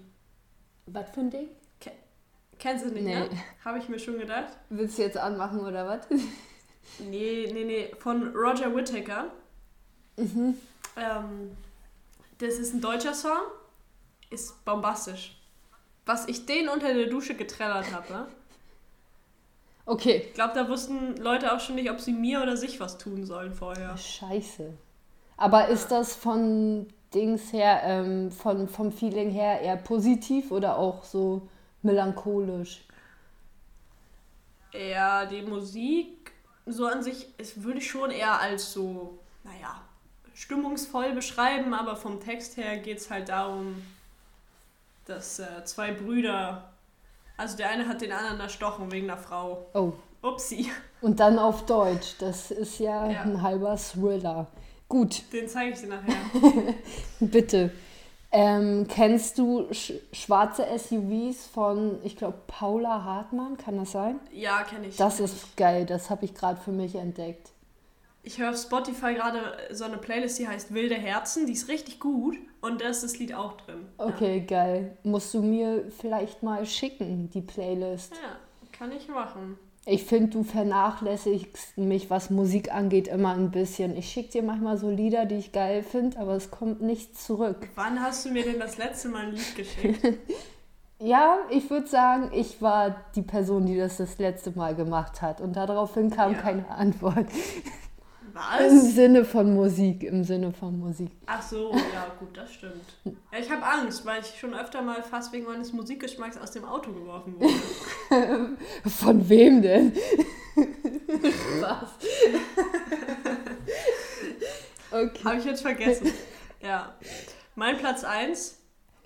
Was 0.86 1.10
für 1.10 1.20
ein 1.20 1.30
Ding? 1.30 1.48
Ke 1.80 1.92
Kennst 2.58 2.84
du 2.84 2.90
nicht, 2.90 3.04
nee. 3.04 3.14
ne? 3.18 3.30
Habe 3.64 3.78
ich 3.78 3.88
mir 3.88 3.98
schon 3.98 4.18
gedacht. 4.18 4.52
Willst 4.68 4.98
du 4.98 5.02
jetzt 5.02 5.16
anmachen 5.16 5.60
oder 5.60 5.86
was? 5.86 6.06
nee, 6.98 7.50
nee, 7.52 7.64
nee. 7.64 7.92
Von 7.98 8.34
Roger 8.36 8.74
Whittaker. 8.74 9.30
Mhm. 10.16 10.54
Ähm, 10.96 11.56
das 12.38 12.54
ist 12.54 12.74
ein 12.74 12.80
deutscher 12.80 13.14
Song. 13.14 13.40
Ist 14.30 14.64
bombastisch. 14.64 15.38
Was 16.04 16.28
ich 16.28 16.46
den 16.46 16.68
unter 16.68 16.92
der 16.92 17.06
Dusche 17.06 17.34
getrellert 17.34 17.92
habe. 17.92 18.12
Ne? 18.12 18.26
Okay. 19.86 20.24
Ich 20.28 20.34
glaube, 20.34 20.54
da 20.54 20.68
wussten 20.68 21.16
Leute 21.16 21.52
auch 21.54 21.60
schon 21.60 21.76
nicht, 21.76 21.90
ob 21.90 22.00
sie 22.00 22.12
mir 22.12 22.42
oder 22.42 22.56
sich 22.56 22.80
was 22.80 22.98
tun 22.98 23.24
sollen 23.24 23.54
vorher. 23.54 23.96
Scheiße. 23.96 24.72
Aber 25.36 25.68
ist 25.68 25.90
das 25.90 26.14
von 26.14 26.86
Dings 27.14 27.52
her, 27.52 27.82
ähm, 27.84 28.30
von, 28.30 28.68
vom 28.68 28.92
Feeling 28.92 29.30
her 29.30 29.60
eher 29.60 29.76
positiv 29.76 30.50
oder 30.50 30.78
auch 30.78 31.04
so 31.04 31.42
melancholisch? 31.82 32.82
Ja, 34.72 35.26
die 35.26 35.42
Musik 35.42 36.32
so 36.66 36.86
an 36.86 37.02
sich 37.02 37.28
ist, 37.38 37.62
würde 37.62 37.78
ich 37.78 37.90
schon 37.90 38.10
eher 38.10 38.40
als 38.40 38.72
so, 38.72 39.18
naja, 39.44 39.80
stimmungsvoll 40.34 41.12
beschreiben, 41.12 41.74
aber 41.74 41.96
vom 41.96 42.20
Text 42.20 42.56
her 42.56 42.78
geht 42.78 42.98
es 42.98 43.10
halt 43.10 43.28
darum, 43.28 43.82
dass 45.06 45.38
äh, 45.38 45.64
zwei 45.64 45.92
Brüder, 45.92 46.72
also 47.36 47.56
der 47.56 47.70
eine 47.70 47.88
hat 47.88 48.00
den 48.00 48.12
anderen 48.12 48.40
erstochen 48.40 48.90
wegen 48.92 49.10
einer 49.10 49.20
Frau. 49.20 49.66
Oh. 49.74 49.92
Upsi. 50.22 50.70
Und 51.00 51.18
dann 51.18 51.38
auf 51.38 51.66
Deutsch, 51.66 52.14
das 52.20 52.52
ist 52.52 52.78
ja, 52.78 53.10
ja. 53.10 53.22
ein 53.22 53.42
halber 53.42 53.76
Thriller. 53.76 54.46
Gut. 54.92 55.22
Den 55.32 55.48
zeige 55.48 55.72
ich 55.72 55.80
dir 55.80 55.86
nachher. 55.86 56.74
Bitte. 57.20 57.70
Ähm, 58.30 58.86
kennst 58.86 59.38
du 59.38 59.72
sch 59.72 59.94
schwarze 60.12 60.66
SUVs 60.76 61.46
von, 61.46 61.98
ich 62.04 62.14
glaube, 62.14 62.36
Paula 62.46 63.02
Hartmann? 63.02 63.56
Kann 63.56 63.78
das 63.78 63.92
sein? 63.92 64.20
Ja, 64.30 64.62
kenne 64.64 64.88
ich. 64.88 64.96
Das 64.98 65.18
ist 65.18 65.56
geil, 65.56 65.86
das 65.86 66.10
habe 66.10 66.26
ich 66.26 66.34
gerade 66.34 66.60
für 66.60 66.72
mich 66.72 66.94
entdeckt. 66.94 67.52
Ich 68.22 68.38
höre 68.38 68.50
auf 68.50 68.58
Spotify 68.58 69.14
gerade 69.14 69.56
so 69.70 69.84
eine 69.84 69.96
Playlist, 69.96 70.38
die 70.38 70.46
heißt 70.46 70.74
Wilde 70.74 70.96
Herzen, 70.96 71.46
die 71.46 71.54
ist 71.54 71.68
richtig 71.68 71.98
gut 71.98 72.36
und 72.60 72.82
da 72.82 72.88
ist 72.88 73.02
das 73.02 73.18
Lied 73.18 73.32
auch 73.32 73.56
drin. 73.62 73.88
Okay, 73.96 74.40
ja. 74.40 74.44
geil. 74.44 74.98
Musst 75.04 75.32
du 75.32 75.40
mir 75.40 75.90
vielleicht 75.90 76.42
mal 76.42 76.66
schicken, 76.66 77.30
die 77.30 77.40
Playlist. 77.40 78.12
Ja, 78.12 78.36
kann 78.72 78.92
ich 78.92 79.08
machen. 79.08 79.58
Ich 79.84 80.04
finde, 80.04 80.30
du 80.30 80.44
vernachlässigst 80.44 81.76
mich, 81.76 82.08
was 82.08 82.30
Musik 82.30 82.72
angeht, 82.72 83.08
immer 83.08 83.34
ein 83.34 83.50
bisschen. 83.50 83.96
Ich 83.96 84.10
schicke 84.10 84.30
dir 84.30 84.42
manchmal 84.44 84.76
so 84.76 84.88
Lieder, 84.88 85.26
die 85.26 85.34
ich 85.34 85.50
geil 85.50 85.82
finde, 85.82 86.20
aber 86.20 86.36
es 86.36 86.52
kommt 86.52 86.82
nichts 86.82 87.26
zurück. 87.26 87.68
Wann 87.74 88.00
hast 88.00 88.24
du 88.24 88.30
mir 88.30 88.44
denn 88.44 88.60
das 88.60 88.78
letzte 88.78 89.08
Mal 89.08 89.26
ein 89.26 89.32
Lied 89.32 89.56
geschickt? 89.56 89.98
ja, 91.00 91.38
ich 91.50 91.68
würde 91.68 91.88
sagen, 91.88 92.30
ich 92.32 92.62
war 92.62 92.94
die 93.16 93.22
Person, 93.22 93.66
die 93.66 93.76
das 93.76 93.96
das 93.96 94.18
letzte 94.18 94.52
Mal 94.52 94.76
gemacht 94.76 95.20
hat. 95.20 95.40
Und 95.40 95.56
daraufhin 95.56 96.10
kam 96.10 96.34
ja. 96.34 96.38
keine 96.38 96.68
Antwort. 96.70 97.26
Was? 98.34 98.60
Im 98.60 98.80
Sinne 98.80 99.24
von 99.24 99.54
Musik, 99.54 100.02
im 100.04 100.24
Sinne 100.24 100.52
von 100.52 100.78
Musik. 100.78 101.10
Ach 101.26 101.42
so, 101.42 101.72
ja, 101.72 102.06
gut, 102.18 102.36
das 102.36 102.52
stimmt. 102.54 102.94
Ja, 103.04 103.38
ich 103.38 103.50
habe 103.50 103.62
Angst, 103.64 104.06
weil 104.06 104.22
ich 104.22 104.38
schon 104.38 104.54
öfter 104.54 104.80
mal 104.80 105.02
fast 105.02 105.32
wegen 105.32 105.44
meines 105.44 105.72
Musikgeschmacks 105.72 106.38
aus 106.38 106.50
dem 106.52 106.64
Auto 106.64 106.92
geworfen 106.92 107.34
wurde. 107.38 108.56
von 108.88 109.28
wem 109.28 109.60
denn? 109.60 109.92
Spaß. 111.58 111.88
okay. 114.90 115.24
Habe 115.24 115.36
ich 115.36 115.44
jetzt 115.44 115.62
vergessen. 115.62 116.12
Ja. 116.62 116.94
Mein 117.54 117.76
Platz 117.76 118.02
1 118.02 118.58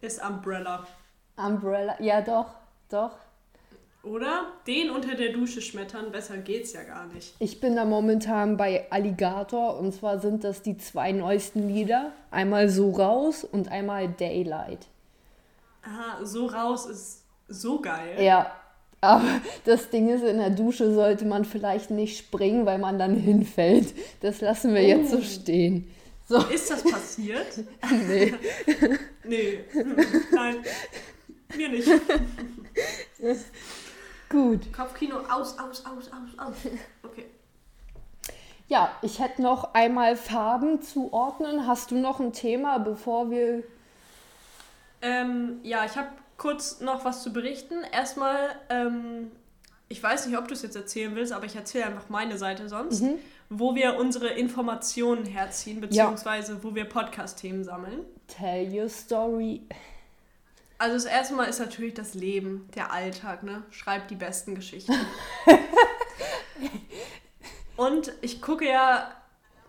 ist 0.03 0.25
Umbrella. 0.25 0.87
Umbrella, 1.37 2.01
ja 2.01 2.21
doch, 2.21 2.55
doch. 2.89 3.19
Oder? 4.07 4.53
Den 4.67 4.91
unter 4.91 5.17
der 5.17 5.33
Dusche 5.33 5.61
schmettern, 5.61 6.13
besser 6.13 6.39
geht's 6.39 6.73
ja 6.73 6.85
gar 6.85 7.07
nicht. 7.07 7.35
Ich 7.41 7.61
bin 7.61 7.75
da 7.75 7.85
momentan 7.85 8.57
bei 8.57 8.87
Alligator 8.91 9.79
und 9.79 9.93
zwar 9.93 10.21
sind 10.21 10.45
das 10.45 10.63
die 10.63 10.79
zwei 10.79 11.13
neuesten 11.13 11.69
Lieder. 11.69 12.13
Einmal 12.31 12.69
So 12.69 12.91
raus 12.93 13.43
und 13.45 13.69
einmal 13.69 14.09
Daylight. 14.09 14.87
Aha, 15.83 16.25
So 16.25 16.47
raus 16.47 16.87
ist 16.87 17.23
so 17.49 17.81
geil. 17.81 18.23
Ja, 18.23 18.53
aber 19.01 19.41
das 19.65 19.91
Ding 19.91 20.09
ist, 20.09 20.23
in 20.23 20.39
der 20.39 20.51
Dusche 20.51 20.95
sollte 20.95 21.25
man 21.25 21.45
vielleicht 21.45 21.91
nicht 21.91 22.17
springen, 22.19 22.65
weil 22.65 22.79
man 22.79 22.99
dann 22.99 23.15
hinfällt. 23.17 23.93
Das 24.21 24.41
lassen 24.41 24.73
wir 24.75 24.83
oh. 24.83 24.87
jetzt 24.87 25.11
so 25.11 25.19
oh. 25.19 25.23
stehen. 25.23 25.91
So. 26.29 26.39
Ist 26.39 26.71
das 26.71 26.83
passiert? 26.83 27.47
nee. 28.09 28.35
nee. 29.25 29.61
Nein. 30.33 30.57
Mir 31.57 31.69
nicht. 31.69 31.89
Gut. 34.29 34.73
Kopfkino 34.73 35.19
aus, 35.31 35.59
aus, 35.59 35.85
aus, 35.87 36.11
aus, 36.11 36.39
aus. 36.39 36.55
Okay. 37.03 37.27
Ja, 38.69 38.91
ich 39.03 39.21
hätte 39.21 39.43
noch 39.43 39.75
einmal 39.75 40.17
Farben 40.17 40.83
zuordnen. 40.83 41.67
Hast 41.67 41.93
du 41.93 41.97
noch 41.97 42.19
ein 42.19 42.33
Thema, 42.33 42.79
bevor 42.79 43.31
wir. 43.31 43.63
Ähm, 45.03 45.61
ja, 45.63 45.85
ich 45.85 45.97
habe 45.97 46.09
kurz 46.37 46.81
noch 46.81 47.05
was 47.05 47.23
zu 47.23 47.33
berichten. 47.33 47.77
Erstmal, 47.93 48.37
ähm, 48.69 49.31
ich 49.89 50.03
weiß 50.03 50.27
nicht, 50.27 50.37
ob 50.37 50.49
du 50.49 50.55
es 50.55 50.63
jetzt 50.63 50.75
erzählen 50.75 51.15
willst, 51.15 51.33
aber 51.33 51.47
ich 51.47 51.55
erzähle 51.55 51.87
einfach 51.87 52.09
meine 52.09 52.39
Seite 52.39 52.69
sonst, 52.69 53.03
mhm. 53.03 53.19
wo 53.49 53.77
wir 53.77 53.99
unsere 53.99 54.29
Informationen 54.29 55.25
herziehen, 55.25 55.81
beziehungsweise 55.81 56.55
ja. 56.55 56.59
wo 56.63 56.75
wir 56.75 56.87
Podcast-Themen 56.87 57.63
sammeln. 57.63 58.01
Tell 58.27 58.69
your 58.77 58.89
story. 58.89 59.63
Also 60.79 60.95
das 60.95 61.07
erste 61.07 61.35
Mal 61.35 61.45
ist 61.45 61.59
natürlich 61.59 61.95
das 61.95 62.15
Leben, 62.15 62.69
der 62.75 62.93
Alltag, 62.93 63.43
ne? 63.43 63.63
Schreibt 63.71 64.11
die 64.11 64.15
besten 64.15 64.55
Geschichten. 64.55 64.95
und 67.77 68.13
ich 68.21 68.43
gucke 68.43 68.69
ja, 68.69 69.11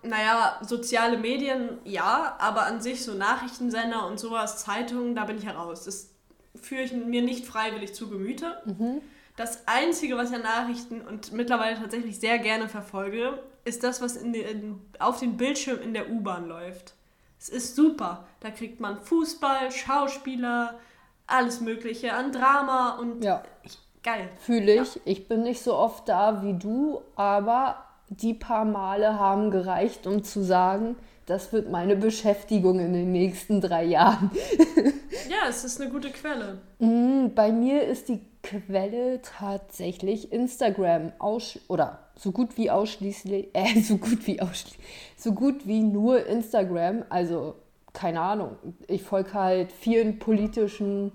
naja, 0.03 0.59
soziale 0.61 1.17
Medien, 1.17 1.77
ja, 1.85 2.35
aber 2.39 2.65
an 2.65 2.81
sich 2.81 3.03
so 3.03 3.13
Nachrichtensender 3.13 4.05
und 4.05 4.19
sowas, 4.19 4.63
Zeitungen, 4.63 5.15
da 5.15 5.25
bin 5.25 5.37
ich 5.37 5.45
heraus. 5.45 5.85
Das 5.85 6.13
führe 6.55 6.83
ich 6.83 6.91
mir 6.91 7.21
nicht 7.21 7.45
freiwillig 7.45 7.93
zu 7.93 8.09
Gemüte. 8.09 8.61
Mhm. 8.65 9.01
Das 9.37 9.67
Einzige, 9.67 10.17
was 10.17 10.31
ich 10.31 10.35
an 10.35 10.41
Nachrichten 10.41 11.01
und 11.01 11.31
mittlerweile 11.31 11.77
tatsächlich 11.77 12.19
sehr 12.19 12.39
gerne 12.39 12.67
verfolge, 12.67 13.41
ist 13.65 13.83
das, 13.83 14.01
was 14.01 14.15
in 14.15 14.33
den, 14.33 14.81
auf 14.99 15.19
den 15.19 15.37
Bildschirm 15.37 15.79
in 15.79 15.93
der 15.93 16.09
U-Bahn 16.09 16.47
läuft. 16.47 16.95
Es 17.39 17.49
ist 17.49 17.75
super. 17.75 18.25
Da 18.39 18.49
kriegt 18.49 18.79
man 18.79 18.99
Fußball, 18.99 19.71
Schauspieler, 19.71 20.79
alles 21.27 21.61
Mögliche 21.61 22.13
an 22.13 22.31
Drama 22.31 22.97
und 22.99 23.23
ja. 23.23 23.43
ich, 23.63 23.77
geil. 24.01 24.29
Fühle 24.39 24.81
ich. 24.81 24.95
Ja. 24.95 25.01
Ich 25.05 25.27
bin 25.27 25.43
nicht 25.43 25.61
so 25.61 25.75
oft 25.75 26.09
da 26.09 26.41
wie 26.41 26.53
du, 26.53 27.01
aber 27.15 27.83
die 28.09 28.33
paar 28.33 28.65
Male 28.65 29.19
haben 29.19 29.51
gereicht, 29.51 30.07
um 30.07 30.23
zu 30.23 30.41
sagen, 30.43 30.95
das 31.25 31.51
wird 31.51 31.69
meine 31.69 31.97
Beschäftigung 31.97 32.79
in 32.79 32.93
den 32.93 33.11
nächsten 33.11 33.59
drei 33.59 33.83
Jahren. 33.83 34.31
ja, 35.29 35.49
es 35.49 35.65
ist 35.65 35.81
eine 35.81 35.91
gute 35.91 36.09
Quelle. 36.09 36.59
Mm, 36.79 37.33
bei 37.35 37.51
mir 37.51 37.83
ist 37.83 38.07
die 38.07 38.21
Quelle 38.41 39.21
tatsächlich 39.21 40.31
Instagram 40.31 41.11
aus 41.19 41.59
oder 41.67 42.07
so 42.15 42.31
gut 42.31 42.57
wie 42.57 42.71
ausschließlich, 42.71 43.49
äh, 43.53 43.81
so 43.81 43.97
gut 43.97 44.25
wie 44.25 44.41
ausschließlich, 44.41 44.79
so 45.17 45.33
gut 45.33 45.67
wie 45.67 45.81
nur 45.81 46.25
Instagram. 46.25 47.03
Also 47.09 47.55
keine 47.97 48.21
Ahnung, 48.21 48.57
ich 48.87 49.01
folge 49.01 49.33
halt 49.33 49.71
vielen 49.71 50.19
politischen 50.19 51.11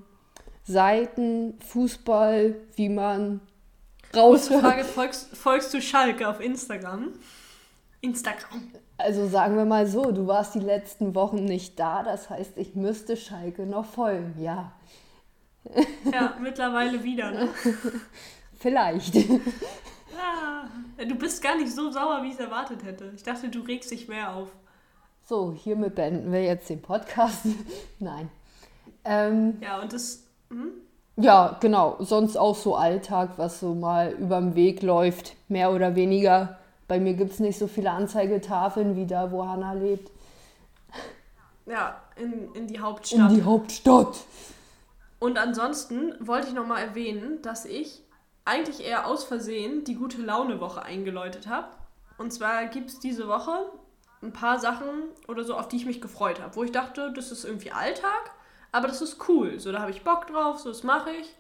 Seiten, 0.65 1.57
Fußball, 1.61 2.57
wie 2.75 2.89
man 2.89 3.41
raus. 4.17 4.49
Frage, 4.49 4.83
folgst, 4.83 5.37
folgst 5.37 5.73
du 5.73 5.81
Schalke 5.81 6.29
auf 6.29 6.41
Instagram? 6.41 7.13
Instagram. 8.01 8.73
Also 8.99 9.29
sagen 9.29 9.57
wir 9.57 9.65
mal 9.65 9.87
so, 9.87 10.11
du 10.11 10.27
warst 10.27 10.57
die 10.57 10.61
letzten 10.61 11.15
Wochen 11.15 11.45
nicht 11.45 11.79
da, 11.79 12.03
das 12.03 12.29
heißt, 12.29 12.59
ich 12.59 12.75
müsste 12.75 13.17
Schalke 13.17 13.65
noch 13.65 13.85
folgen, 13.85 14.35
ja. 14.41 14.73
Ja, 16.13 16.37
mittlerweile 16.41 17.05
wieder, 17.05 17.31
ne? 17.31 17.49
Vielleicht. 18.59 19.15
Ja, 19.15 20.69
du 20.99 21.15
bist 21.15 21.41
gar 21.43 21.57
nicht 21.57 21.73
so 21.73 21.93
sauer, 21.93 22.25
wie 22.25 22.29
ich 22.29 22.35
es 22.35 22.41
erwartet 22.41 22.83
hätte. 22.83 23.13
Ich 23.15 23.23
dachte, 23.23 23.49
du 23.49 23.61
regst 23.61 23.93
dich 23.93 24.09
mehr 24.09 24.35
auf. 24.35 24.49
So, 25.25 25.53
hiermit 25.53 25.95
beenden 25.95 26.33
wir 26.33 26.43
jetzt 26.43 26.69
den 26.69 26.83
Podcast. 26.83 27.47
Nein. 27.99 28.29
Ähm, 29.05 29.59
ja, 29.61 29.81
und 29.81 29.93
das. 29.93 30.25
Hm? 30.51 30.73
Ja, 31.17 31.57
genau. 31.61 31.97
Sonst 32.01 32.37
auch 32.37 32.57
so 32.57 32.75
Alltag, 32.75 33.33
was 33.37 33.61
so 33.61 33.75
mal 33.75 34.13
über 34.13 34.41
den 34.41 34.55
Weg 34.55 34.83
läuft, 34.83 35.35
mehr 35.49 35.73
oder 35.73 35.95
weniger. 35.95 36.59
Bei 36.89 36.99
mir 36.99 37.15
gibt 37.15 37.33
es 37.33 37.39
nicht 37.39 37.59
so 37.59 37.67
viele 37.69 37.91
Anzeigetafeln 37.91 38.97
wie 38.97 39.07
da, 39.07 39.31
wo 39.31 39.47
Hanna 39.47 39.75
lebt. 39.75 40.11
Ja, 41.67 42.01
in, 42.17 42.53
in 42.55 42.67
die 42.67 42.81
Hauptstadt. 42.81 43.31
In 43.31 43.37
die 43.37 43.43
Hauptstadt. 43.45 44.25
Und 45.19 45.39
ansonsten 45.39 46.15
wollte 46.19 46.49
ich 46.49 46.55
nochmal 46.55 46.83
erwähnen, 46.83 47.41
dass 47.43 47.65
ich 47.65 48.03
eigentlich 48.45 48.85
eher 48.85 49.07
aus 49.07 49.23
Versehen 49.23 49.85
die 49.85 49.95
gute 49.95 50.21
Laune-Woche 50.21 50.83
eingeläutet 50.83 51.47
habe. 51.47 51.69
Und 52.19 52.33
zwar 52.33 52.67
gibt 52.67 52.91
es 52.91 52.99
diese 52.99 53.29
Woche 53.29 53.71
ein 54.23 54.33
paar 54.33 54.59
Sachen 54.59 55.09
oder 55.29 55.45
so, 55.45 55.57
auf 55.57 55.69
die 55.69 55.77
ich 55.77 55.87
mich 55.87 56.01
gefreut 56.01 56.41
habe, 56.41 56.55
wo 56.57 56.65
ich 56.65 56.73
dachte, 56.73 57.13
das 57.15 57.33
ist 57.33 57.45
irgendwie 57.45 57.73
Alltag, 57.73 58.31
aber 58.71 58.89
das 58.89 59.03
ist 59.03 59.29
cool. 59.29 59.59
So, 59.59 59.73
da 59.73 59.81
habe 59.81 59.91
ich 59.91 60.03
Bock 60.03 60.27
drauf, 60.27 60.59
so 60.59 60.69
das 60.69 60.83
mache 60.83 61.11
ich. 61.11 61.35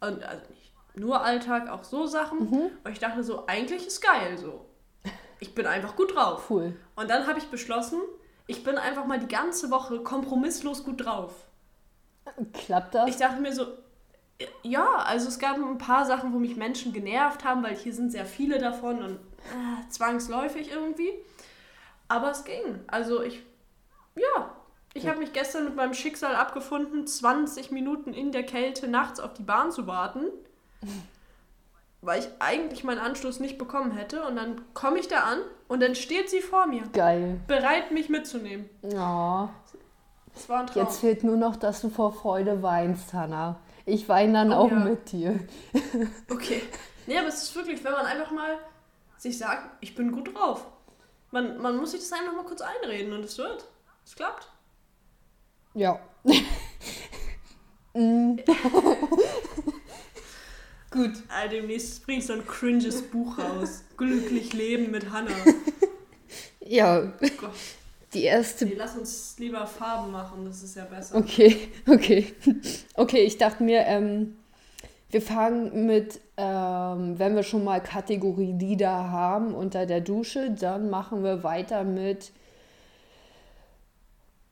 Und, 0.00 0.22
also 0.22 0.42
nicht 0.50 0.72
nur 0.94 1.22
Alltag, 1.22 1.68
auch 1.68 1.84
so 1.84 2.06
Sachen. 2.06 2.50
Mhm. 2.50 2.70
Und 2.84 2.92
ich 2.92 2.98
dachte 2.98 3.22
so, 3.22 3.46
eigentlich 3.46 3.86
ist 3.86 4.00
geil 4.00 4.38
so. 4.38 4.64
Ich 5.40 5.54
bin 5.54 5.66
einfach 5.66 5.94
gut 5.94 6.14
drauf. 6.14 6.50
Cool. 6.50 6.74
Und 6.96 7.10
dann 7.10 7.26
habe 7.26 7.38
ich 7.38 7.46
beschlossen, 7.46 8.00
ich 8.46 8.64
bin 8.64 8.76
einfach 8.76 9.04
mal 9.04 9.20
die 9.20 9.28
ganze 9.28 9.70
Woche 9.70 10.00
kompromisslos 10.00 10.84
gut 10.84 11.04
drauf. 11.04 11.32
Klappt 12.52 12.94
das? 12.94 13.08
Ich 13.08 13.16
dachte 13.16 13.40
mir 13.40 13.52
so, 13.52 13.66
ja, 14.62 14.96
also 14.96 15.28
es 15.28 15.38
gab 15.38 15.56
ein 15.56 15.78
paar 15.78 16.04
Sachen, 16.06 16.32
wo 16.32 16.38
mich 16.38 16.56
Menschen 16.56 16.92
genervt 16.92 17.44
haben, 17.44 17.62
weil 17.62 17.76
hier 17.76 17.92
sind 17.92 18.10
sehr 18.10 18.26
viele 18.26 18.58
davon 18.58 19.02
und 19.02 19.14
äh, 19.14 19.88
zwangsläufig 19.88 20.70
irgendwie. 20.70 21.12
Aber 22.08 22.30
es 22.30 22.44
ging. 22.44 22.80
Also 22.86 23.22
ich, 23.22 23.42
ja, 24.14 24.50
ich 24.94 25.06
habe 25.06 25.18
mich 25.18 25.32
gestern 25.32 25.64
mit 25.64 25.76
meinem 25.76 25.94
Schicksal 25.94 26.34
abgefunden, 26.34 27.06
20 27.06 27.70
Minuten 27.70 28.12
in 28.14 28.32
der 28.32 28.42
Kälte 28.42 28.88
nachts 28.88 29.20
auf 29.20 29.34
die 29.34 29.42
Bahn 29.42 29.70
zu 29.70 29.86
warten, 29.86 30.24
weil 32.00 32.20
ich 32.20 32.28
eigentlich 32.38 32.84
meinen 32.84 32.98
Anschluss 32.98 33.40
nicht 33.40 33.58
bekommen 33.58 33.92
hätte. 33.92 34.24
Und 34.24 34.36
dann 34.36 34.62
komme 34.74 34.98
ich 34.98 35.08
da 35.08 35.20
an 35.20 35.38
und 35.68 35.82
dann 35.82 35.94
steht 35.94 36.30
sie 36.30 36.40
vor 36.40 36.66
mir. 36.66 36.82
Geil. 36.92 37.40
Bereit, 37.46 37.90
mich 37.92 38.08
mitzunehmen. 38.08 38.68
Ja. 38.82 39.50
Das 40.34 40.48
war 40.48 40.60
ein 40.60 40.66
Traum. 40.68 40.84
Jetzt 40.84 41.00
fehlt 41.00 41.24
nur 41.24 41.36
noch, 41.36 41.56
dass 41.56 41.80
du 41.80 41.90
vor 41.90 42.12
Freude 42.12 42.62
weinst, 42.62 43.12
Hannah. 43.12 43.58
Ich 43.84 44.08
weine 44.08 44.34
dann 44.34 44.52
oh, 44.52 44.56
auch 44.56 44.70
ja. 44.70 44.78
mit 44.78 45.12
dir. 45.12 45.40
Okay. 46.30 46.62
Nee, 47.06 47.18
aber 47.18 47.28
es 47.28 47.42
ist 47.42 47.56
wirklich, 47.56 47.82
wenn 47.82 47.92
man 47.92 48.04
einfach 48.04 48.30
mal 48.30 48.58
sich 49.16 49.38
sagt, 49.38 49.70
ich 49.80 49.94
bin 49.94 50.12
gut 50.12 50.34
drauf. 50.34 50.66
Man, 51.30 51.60
man 51.60 51.76
muss 51.76 51.90
sich 51.90 52.00
das 52.00 52.12
einfach 52.12 52.34
mal 52.34 52.44
kurz 52.44 52.62
einreden 52.62 53.12
und 53.12 53.24
es 53.24 53.36
wird. 53.38 53.64
Es 54.04 54.14
klappt. 54.14 54.48
Ja. 55.74 56.00
mm. 57.94 58.36
Gut. 60.90 61.12
Also 61.28 61.50
demnächst 61.50 62.04
bringe 62.04 62.18
ich 62.20 62.26
so 62.26 62.32
ein 62.32 62.46
cringes 62.46 63.02
Buch 63.02 63.38
raus. 63.38 63.84
Glücklich 63.96 64.52
leben 64.52 64.90
mit 64.90 65.10
Hannah. 65.10 65.30
Ja. 66.60 67.00
Gott. 67.40 67.54
Die 68.12 68.24
erste. 68.24 68.66
Nee, 68.66 68.74
lass 68.76 68.94
uns 68.94 69.36
lieber 69.38 69.66
Farben 69.66 70.12
machen, 70.12 70.44
das 70.44 70.62
ist 70.62 70.76
ja 70.76 70.84
besser. 70.84 71.16
Okay, 71.16 71.70
okay. 71.86 72.34
Okay, 72.92 73.22
ich 73.24 73.38
dachte 73.38 73.62
mir, 73.62 73.86
ähm, 73.86 74.36
wir 75.10 75.22
fangen 75.22 75.86
mit, 75.86 76.20
ähm, 76.36 77.18
wenn 77.18 77.34
wir 77.34 77.42
schon 77.42 77.64
mal 77.64 77.80
Kategorie 77.80 78.52
Lieder 78.52 79.10
haben 79.10 79.54
unter 79.54 79.86
der 79.86 80.00
Dusche, 80.00 80.50
dann 80.50 80.90
machen 80.90 81.24
wir 81.24 81.42
weiter 81.42 81.84
mit 81.84 82.32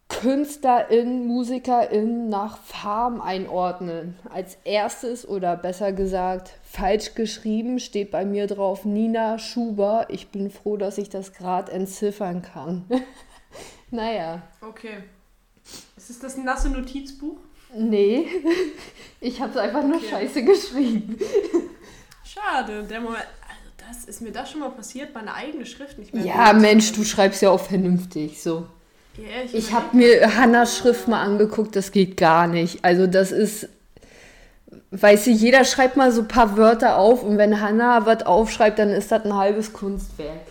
KünstlerInnen, 0.09 1.27
MusikerInnen 1.27 2.31
nach 2.31 2.59
Farben 2.59 3.21
einordnen. 3.21 4.17
Als 4.31 4.57
erstes 4.65 5.29
oder 5.29 5.57
besser 5.57 5.93
gesagt 5.93 6.55
falsch 6.63 7.15
geschrieben 7.15 7.79
steht 7.79 8.11
bei 8.11 8.25
mir 8.25 8.47
drauf 8.47 8.87
Nina 8.87 9.39
Schuber. 9.39 10.07
Ich 10.09 10.29
bin 10.29 10.51
froh, 10.51 10.79
dass 10.79 10.97
ich 10.97 11.11
das 11.11 11.35
gerade 11.35 11.71
entziffern 11.73 12.41
kann. 12.41 12.87
naja. 13.91 14.41
Okay. 14.63 15.05
Ist 15.97 16.09
es 16.09 16.19
das 16.21 16.39
nasse 16.39 16.71
Notizbuch? 16.71 17.39
Nee, 17.77 18.27
ich 19.21 19.41
habe 19.41 19.51
es 19.51 19.57
einfach 19.57 19.83
nur 19.83 19.97
okay. 19.97 20.07
scheiße 20.11 20.45
geschrieben. 20.45 21.19
Schade, 22.25 22.85
der 22.85 23.01
Moment. 23.01 23.25
Also 23.49 23.71
das 23.89 24.05
ist 24.05 24.21
mir 24.23 24.33
das 24.33 24.51
schon 24.51 24.61
mal 24.61 24.71
passiert, 24.71 25.15
meine 25.15 25.35
eigene 25.35 25.67
Schrift 25.67 25.99
nicht 25.99 26.15
mehr. 26.15 26.25
Ja, 26.25 26.53
Mensch, 26.53 26.93
du 26.93 27.05
schreibst 27.05 27.43
ja 27.43 27.51
auch 27.51 27.61
vernünftig 27.61 28.43
so. 28.43 28.67
Ja, 29.17 29.45
ich 29.45 29.55
ich 29.55 29.73
habe 29.73 29.97
mir 29.97 30.37
Hannas 30.37 30.77
Schrift 30.77 31.09
mal 31.09 31.23
angeguckt, 31.23 31.75
das 31.75 31.91
geht 31.93 32.17
gar 32.17 32.47
nicht. 32.47 32.85
Also 32.85 33.07
das 33.07 33.33
ist, 33.33 33.69
weißt 34.91 35.27
du, 35.27 35.31
jeder 35.31 35.65
schreibt 35.65 35.97
mal 35.97 36.13
so 36.13 36.23
ein 36.23 36.29
paar 36.29 36.57
Wörter 36.57 36.99
auf 36.99 37.23
und 37.23 37.39
wenn 37.39 37.61
Hanna 37.61 38.05
was 38.05 38.25
aufschreibt, 38.27 38.79
dann 38.79 38.91
ist 38.91 39.11
das 39.11 39.25
ein 39.25 39.35
halbes 39.35 39.73
Kunstwerk. 39.73 40.46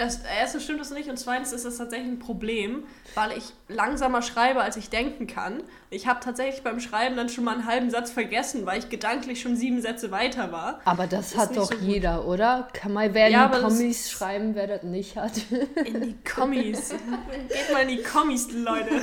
Das 0.00 0.22
erste 0.22 0.62
stimmt 0.62 0.80
das 0.80 0.90
nicht 0.92 1.10
und 1.10 1.18
zweitens 1.18 1.52
ist 1.52 1.66
das 1.66 1.76
tatsächlich 1.76 2.08
ein 2.08 2.18
Problem, 2.18 2.84
weil 3.14 3.36
ich 3.36 3.52
langsamer 3.68 4.22
schreibe, 4.22 4.62
als 4.62 4.78
ich 4.78 4.88
denken 4.88 5.26
kann. 5.26 5.62
Ich 5.90 6.06
habe 6.06 6.20
tatsächlich 6.20 6.62
beim 6.62 6.80
Schreiben 6.80 7.16
dann 7.16 7.28
schon 7.28 7.44
mal 7.44 7.52
einen 7.52 7.66
halben 7.66 7.90
Satz 7.90 8.10
vergessen, 8.10 8.64
weil 8.64 8.78
ich 8.78 8.88
gedanklich 8.88 9.42
schon 9.42 9.56
sieben 9.56 9.82
Sätze 9.82 10.10
weiter 10.10 10.52
war. 10.52 10.80
Aber 10.86 11.06
das, 11.06 11.32
das 11.32 11.38
hat 11.38 11.56
doch 11.56 11.70
so 11.70 11.74
jeder, 11.80 12.26
oder? 12.26 12.68
Kann 12.72 12.94
mal 12.94 13.12
wer 13.12 13.28
ja, 13.28 13.44
in 13.44 13.52
die 13.52 13.58
Kommis 13.58 14.10
schreiben, 14.10 14.54
wer 14.54 14.68
das 14.68 14.84
nicht 14.84 15.16
hat. 15.16 15.32
In 15.84 16.00
die 16.00 16.16
Kommis. 16.24 16.90
Geht 16.90 17.72
mal 17.72 17.82
in 17.82 17.88
die 17.88 18.02
Kommis, 18.02 18.50
Leute. 18.52 19.00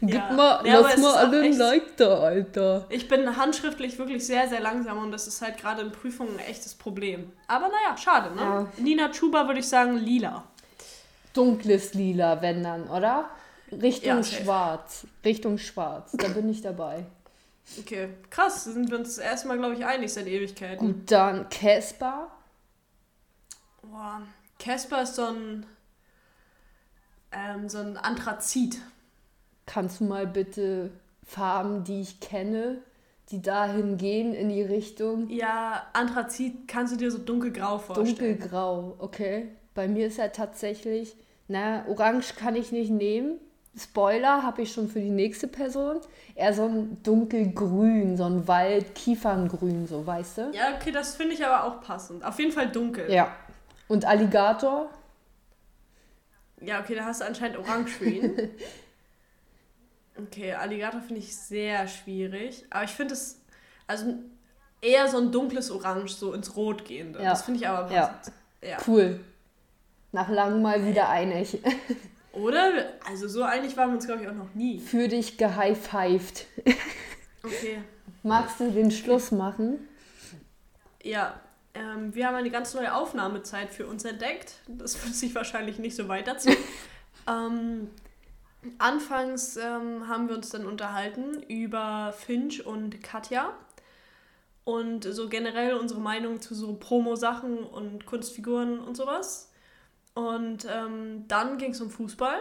Gib 0.00 0.14
ja. 0.14 0.32
mal, 0.32 0.66
ja, 0.66 0.80
lass 0.80 0.96
mal 0.96 1.14
alle 1.14 1.42
ein 1.42 1.52
Like 1.52 1.96
da, 1.96 2.18
Alter. 2.20 2.86
Ich 2.88 3.06
bin 3.06 3.36
handschriftlich 3.36 3.98
wirklich 3.98 4.26
sehr, 4.26 4.48
sehr 4.48 4.60
langsam 4.60 4.98
und 4.98 5.12
das 5.12 5.26
ist 5.26 5.42
halt 5.42 5.58
gerade 5.58 5.82
in 5.82 5.92
Prüfungen 5.92 6.38
ein 6.38 6.46
echtes 6.46 6.74
Problem. 6.74 7.32
Aber 7.48 7.68
naja, 7.68 7.96
schade, 7.96 8.34
ne? 8.34 8.66
Nina 8.78 9.10
Chuba 9.10 9.46
würde 9.46 9.60
ich 9.60 9.68
sagen 9.68 9.98
lila 10.08 10.44
dunkles 11.38 11.94
Lila, 11.94 12.42
wenn 12.42 12.62
dann, 12.62 12.88
oder? 12.90 13.30
Richtung 13.70 14.18
ja, 14.18 14.22
Schwarz. 14.24 15.06
Richtung 15.24 15.58
Schwarz. 15.58 16.12
Da 16.12 16.28
bin 16.28 16.48
ich 16.48 16.62
dabei. 16.62 17.04
Okay, 17.78 18.08
krass. 18.30 18.64
Sind 18.64 18.90
wir 18.90 18.98
uns 18.98 19.18
erstmal, 19.18 19.58
glaube 19.58 19.74
ich, 19.74 19.84
einig 19.84 20.12
seit 20.12 20.26
Ewigkeiten. 20.26 20.86
Gut, 20.86 21.10
dann 21.10 21.48
Casper. 21.48 22.28
Boah, 23.82 24.22
Casper 24.58 25.02
ist 25.02 25.14
so 25.14 25.26
ein, 25.26 25.66
ähm, 27.30 27.68
so 27.68 27.78
ein 27.78 27.96
Anthrazit. 27.96 28.78
Kannst 29.66 30.00
du 30.00 30.04
mal 30.04 30.26
bitte 30.26 30.90
Farben, 31.24 31.84
die 31.84 32.00
ich 32.00 32.20
kenne, 32.20 32.78
die 33.30 33.42
dahin 33.42 33.98
gehen 33.98 34.32
in 34.32 34.48
die 34.48 34.62
Richtung? 34.62 35.28
Ja, 35.28 35.86
Anthrazit 35.92 36.66
kannst 36.66 36.94
du 36.94 36.96
dir 36.96 37.10
so 37.10 37.18
dunkelgrau 37.18 37.78
vorstellen. 37.78 38.38
Dunkelgrau, 38.38 38.96
okay. 38.98 39.57
Bei 39.78 39.86
mir 39.86 40.08
ist 40.08 40.18
er 40.18 40.32
tatsächlich, 40.32 41.14
na, 41.46 41.86
orange 41.86 42.34
kann 42.34 42.56
ich 42.56 42.72
nicht 42.72 42.90
nehmen. 42.90 43.38
Spoiler 43.78 44.42
habe 44.42 44.62
ich 44.62 44.72
schon 44.72 44.88
für 44.88 44.98
die 44.98 45.08
nächste 45.08 45.46
Person. 45.46 46.00
Eher 46.34 46.52
so 46.52 46.64
ein 46.64 47.00
dunkelgrün, 47.04 48.16
so 48.16 48.24
ein 48.24 48.48
Wald-Kieferngrün, 48.48 49.86
so, 49.86 50.04
weißt 50.04 50.38
du? 50.38 50.50
Ja, 50.52 50.74
okay, 50.74 50.90
das 50.90 51.14
finde 51.14 51.34
ich 51.34 51.46
aber 51.46 51.62
auch 51.62 51.80
passend. 51.80 52.24
Auf 52.24 52.40
jeden 52.40 52.50
Fall 52.50 52.72
dunkel. 52.72 53.08
Ja. 53.08 53.36
Und 53.86 54.04
Alligator? 54.04 54.90
Ja, 56.60 56.80
okay, 56.80 56.96
da 56.96 57.04
hast 57.04 57.20
du 57.20 57.26
anscheinend 57.26 57.58
orange 57.58 57.90
für 57.90 58.06
ihn. 58.06 58.50
okay, 60.18 60.54
Alligator 60.54 61.00
finde 61.00 61.20
ich 61.20 61.36
sehr 61.36 61.86
schwierig. 61.86 62.66
Aber 62.70 62.82
ich 62.82 62.90
finde 62.90 63.14
es, 63.14 63.40
also 63.86 64.12
eher 64.80 65.06
so 65.06 65.18
ein 65.18 65.30
dunkles 65.30 65.70
Orange, 65.70 66.14
so 66.14 66.32
ins 66.32 66.56
Rot 66.56 66.84
gehende. 66.84 67.22
Ja. 67.22 67.30
Das 67.30 67.42
finde 67.42 67.60
ich 67.60 67.68
aber 67.68 67.86
passend. 67.86 68.34
Ja. 68.60 68.70
ja. 68.70 68.78
Cool. 68.84 69.20
Nach 70.12 70.28
langem 70.28 70.62
mal 70.62 70.86
wieder 70.86 71.08
einig. 71.08 71.58
Oder? 72.32 72.92
Also 73.06 73.28
so 73.28 73.42
einig 73.42 73.76
waren 73.76 73.90
wir 73.90 73.94
uns, 73.96 74.06
glaube 74.06 74.22
ich, 74.22 74.28
auch 74.28 74.34
noch 74.34 74.54
nie. 74.54 74.80
Für 74.80 75.08
dich 75.08 75.38
gehighfived. 75.38 76.46
Okay. 77.44 77.82
Magst 78.24 78.58
du 78.60 78.70
den 78.70 78.90
Schluss 78.90 79.30
machen? 79.30 79.78
Ja, 81.02 81.40
ähm, 81.72 82.14
wir 82.14 82.26
haben 82.26 82.34
eine 82.34 82.50
ganz 82.50 82.74
neue 82.74 82.94
Aufnahmezeit 82.94 83.70
für 83.70 83.86
uns 83.86 84.04
entdeckt. 84.04 84.54
Das 84.66 85.02
wird 85.02 85.14
sich 85.14 85.34
wahrscheinlich 85.34 85.78
nicht 85.78 85.96
so 85.96 86.08
weiterziehen. 86.08 86.56
ähm, 87.28 87.88
anfangs 88.78 89.56
ähm, 89.56 90.08
haben 90.08 90.28
wir 90.28 90.34
uns 90.34 90.50
dann 90.50 90.66
unterhalten 90.66 91.42
über 91.44 92.12
Finch 92.12 92.66
und 92.66 93.02
Katja 93.02 93.52
und 94.64 95.04
so 95.04 95.28
generell 95.28 95.74
unsere 95.74 96.00
Meinung 96.00 96.40
zu 96.40 96.54
so 96.54 96.74
Promo-Sachen 96.74 97.58
und 97.58 98.04
Kunstfiguren 98.04 98.80
und 98.80 98.96
sowas. 98.96 99.50
Und 100.18 100.66
ähm, 100.68 101.28
dann 101.28 101.58
ging 101.58 101.70
es 101.70 101.80
um 101.80 101.90
Fußball. 101.90 102.40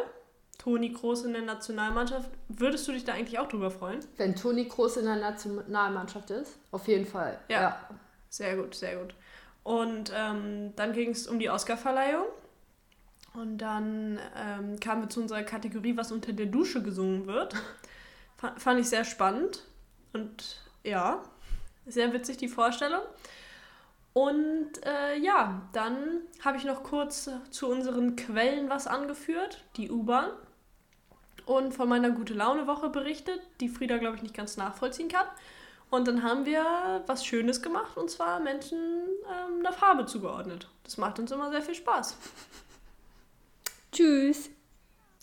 Toni 0.57 0.93
Kroos 0.93 1.23
in 1.23 1.33
der 1.33 1.43
Nationalmannschaft. 1.43 2.27
Würdest 2.47 2.87
du 2.87 2.91
dich 2.91 3.03
da 3.03 3.13
eigentlich 3.13 3.37
auch 3.37 3.47
drüber 3.47 3.69
freuen? 3.69 3.99
Wenn 4.17 4.35
Toni 4.35 4.67
Kroos 4.67 4.97
in 4.97 5.05
der 5.05 5.17
Nationalmannschaft 5.17 6.31
ist? 6.31 6.57
Auf 6.71 6.87
jeden 6.87 7.05
Fall. 7.05 7.39
Ja. 7.49 7.61
ja. 7.61 7.89
Sehr 8.29 8.57
gut, 8.57 8.73
sehr 8.73 8.95
gut. 8.95 9.13
Und 9.61 10.11
ähm, 10.15 10.73
dann 10.75 10.93
ging 10.93 11.11
es 11.11 11.27
um 11.27 11.37
die 11.37 11.51
Oscarverleihung. 11.51 12.25
Und 13.35 13.59
dann 13.59 14.19
ähm, 14.35 14.79
kamen 14.79 15.03
wir 15.03 15.09
zu 15.09 15.21
unserer 15.21 15.43
Kategorie, 15.43 15.95
was 15.95 16.11
unter 16.11 16.33
der 16.33 16.47
Dusche 16.47 16.81
gesungen 16.81 17.27
wird. 17.27 17.53
fand 18.57 18.79
ich 18.79 18.89
sehr 18.89 19.05
spannend. 19.05 19.65
Und 20.13 20.63
ja, 20.83 21.21
sehr 21.85 22.11
witzig 22.11 22.37
die 22.37 22.47
Vorstellung. 22.47 23.03
Und 24.17 24.83
äh, 24.83 25.15
ja, 25.19 25.61
dann 25.73 26.21
habe 26.43 26.57
ich 26.57 26.63
noch 26.63 26.81
kurz 26.81 27.29
zu 27.51 27.67
unseren 27.67 28.15
Quellen 28.15 28.67
was 28.67 28.87
angeführt, 28.87 29.63
die 29.75 29.91
U-Bahn. 29.91 30.31
Und 31.45 31.75
von 31.75 31.87
meiner 31.87 32.09
gute 32.09 32.33
Laune 32.33 32.65
Woche 32.65 32.89
berichtet, 32.89 33.39
die 33.59 33.69
Frieda, 33.69 33.97
glaube 33.97 34.15
ich, 34.15 34.23
nicht 34.23 34.33
ganz 34.33 34.57
nachvollziehen 34.57 35.07
kann. 35.07 35.27
Und 35.91 36.07
dann 36.07 36.23
haben 36.23 36.47
wir 36.47 37.03
was 37.05 37.27
Schönes 37.27 37.61
gemacht 37.61 37.95
und 37.95 38.09
zwar 38.09 38.39
Menschen 38.39 38.79
ähm, 38.79 39.59
einer 39.59 39.71
Farbe 39.71 40.07
zugeordnet. 40.07 40.67
Das 40.83 40.97
macht 40.97 41.19
uns 41.19 41.31
immer 41.31 41.51
sehr 41.51 41.61
viel 41.61 41.75
Spaß. 41.75 42.17
Tschüss. 43.91 44.49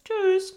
Tschüss. 0.05 0.55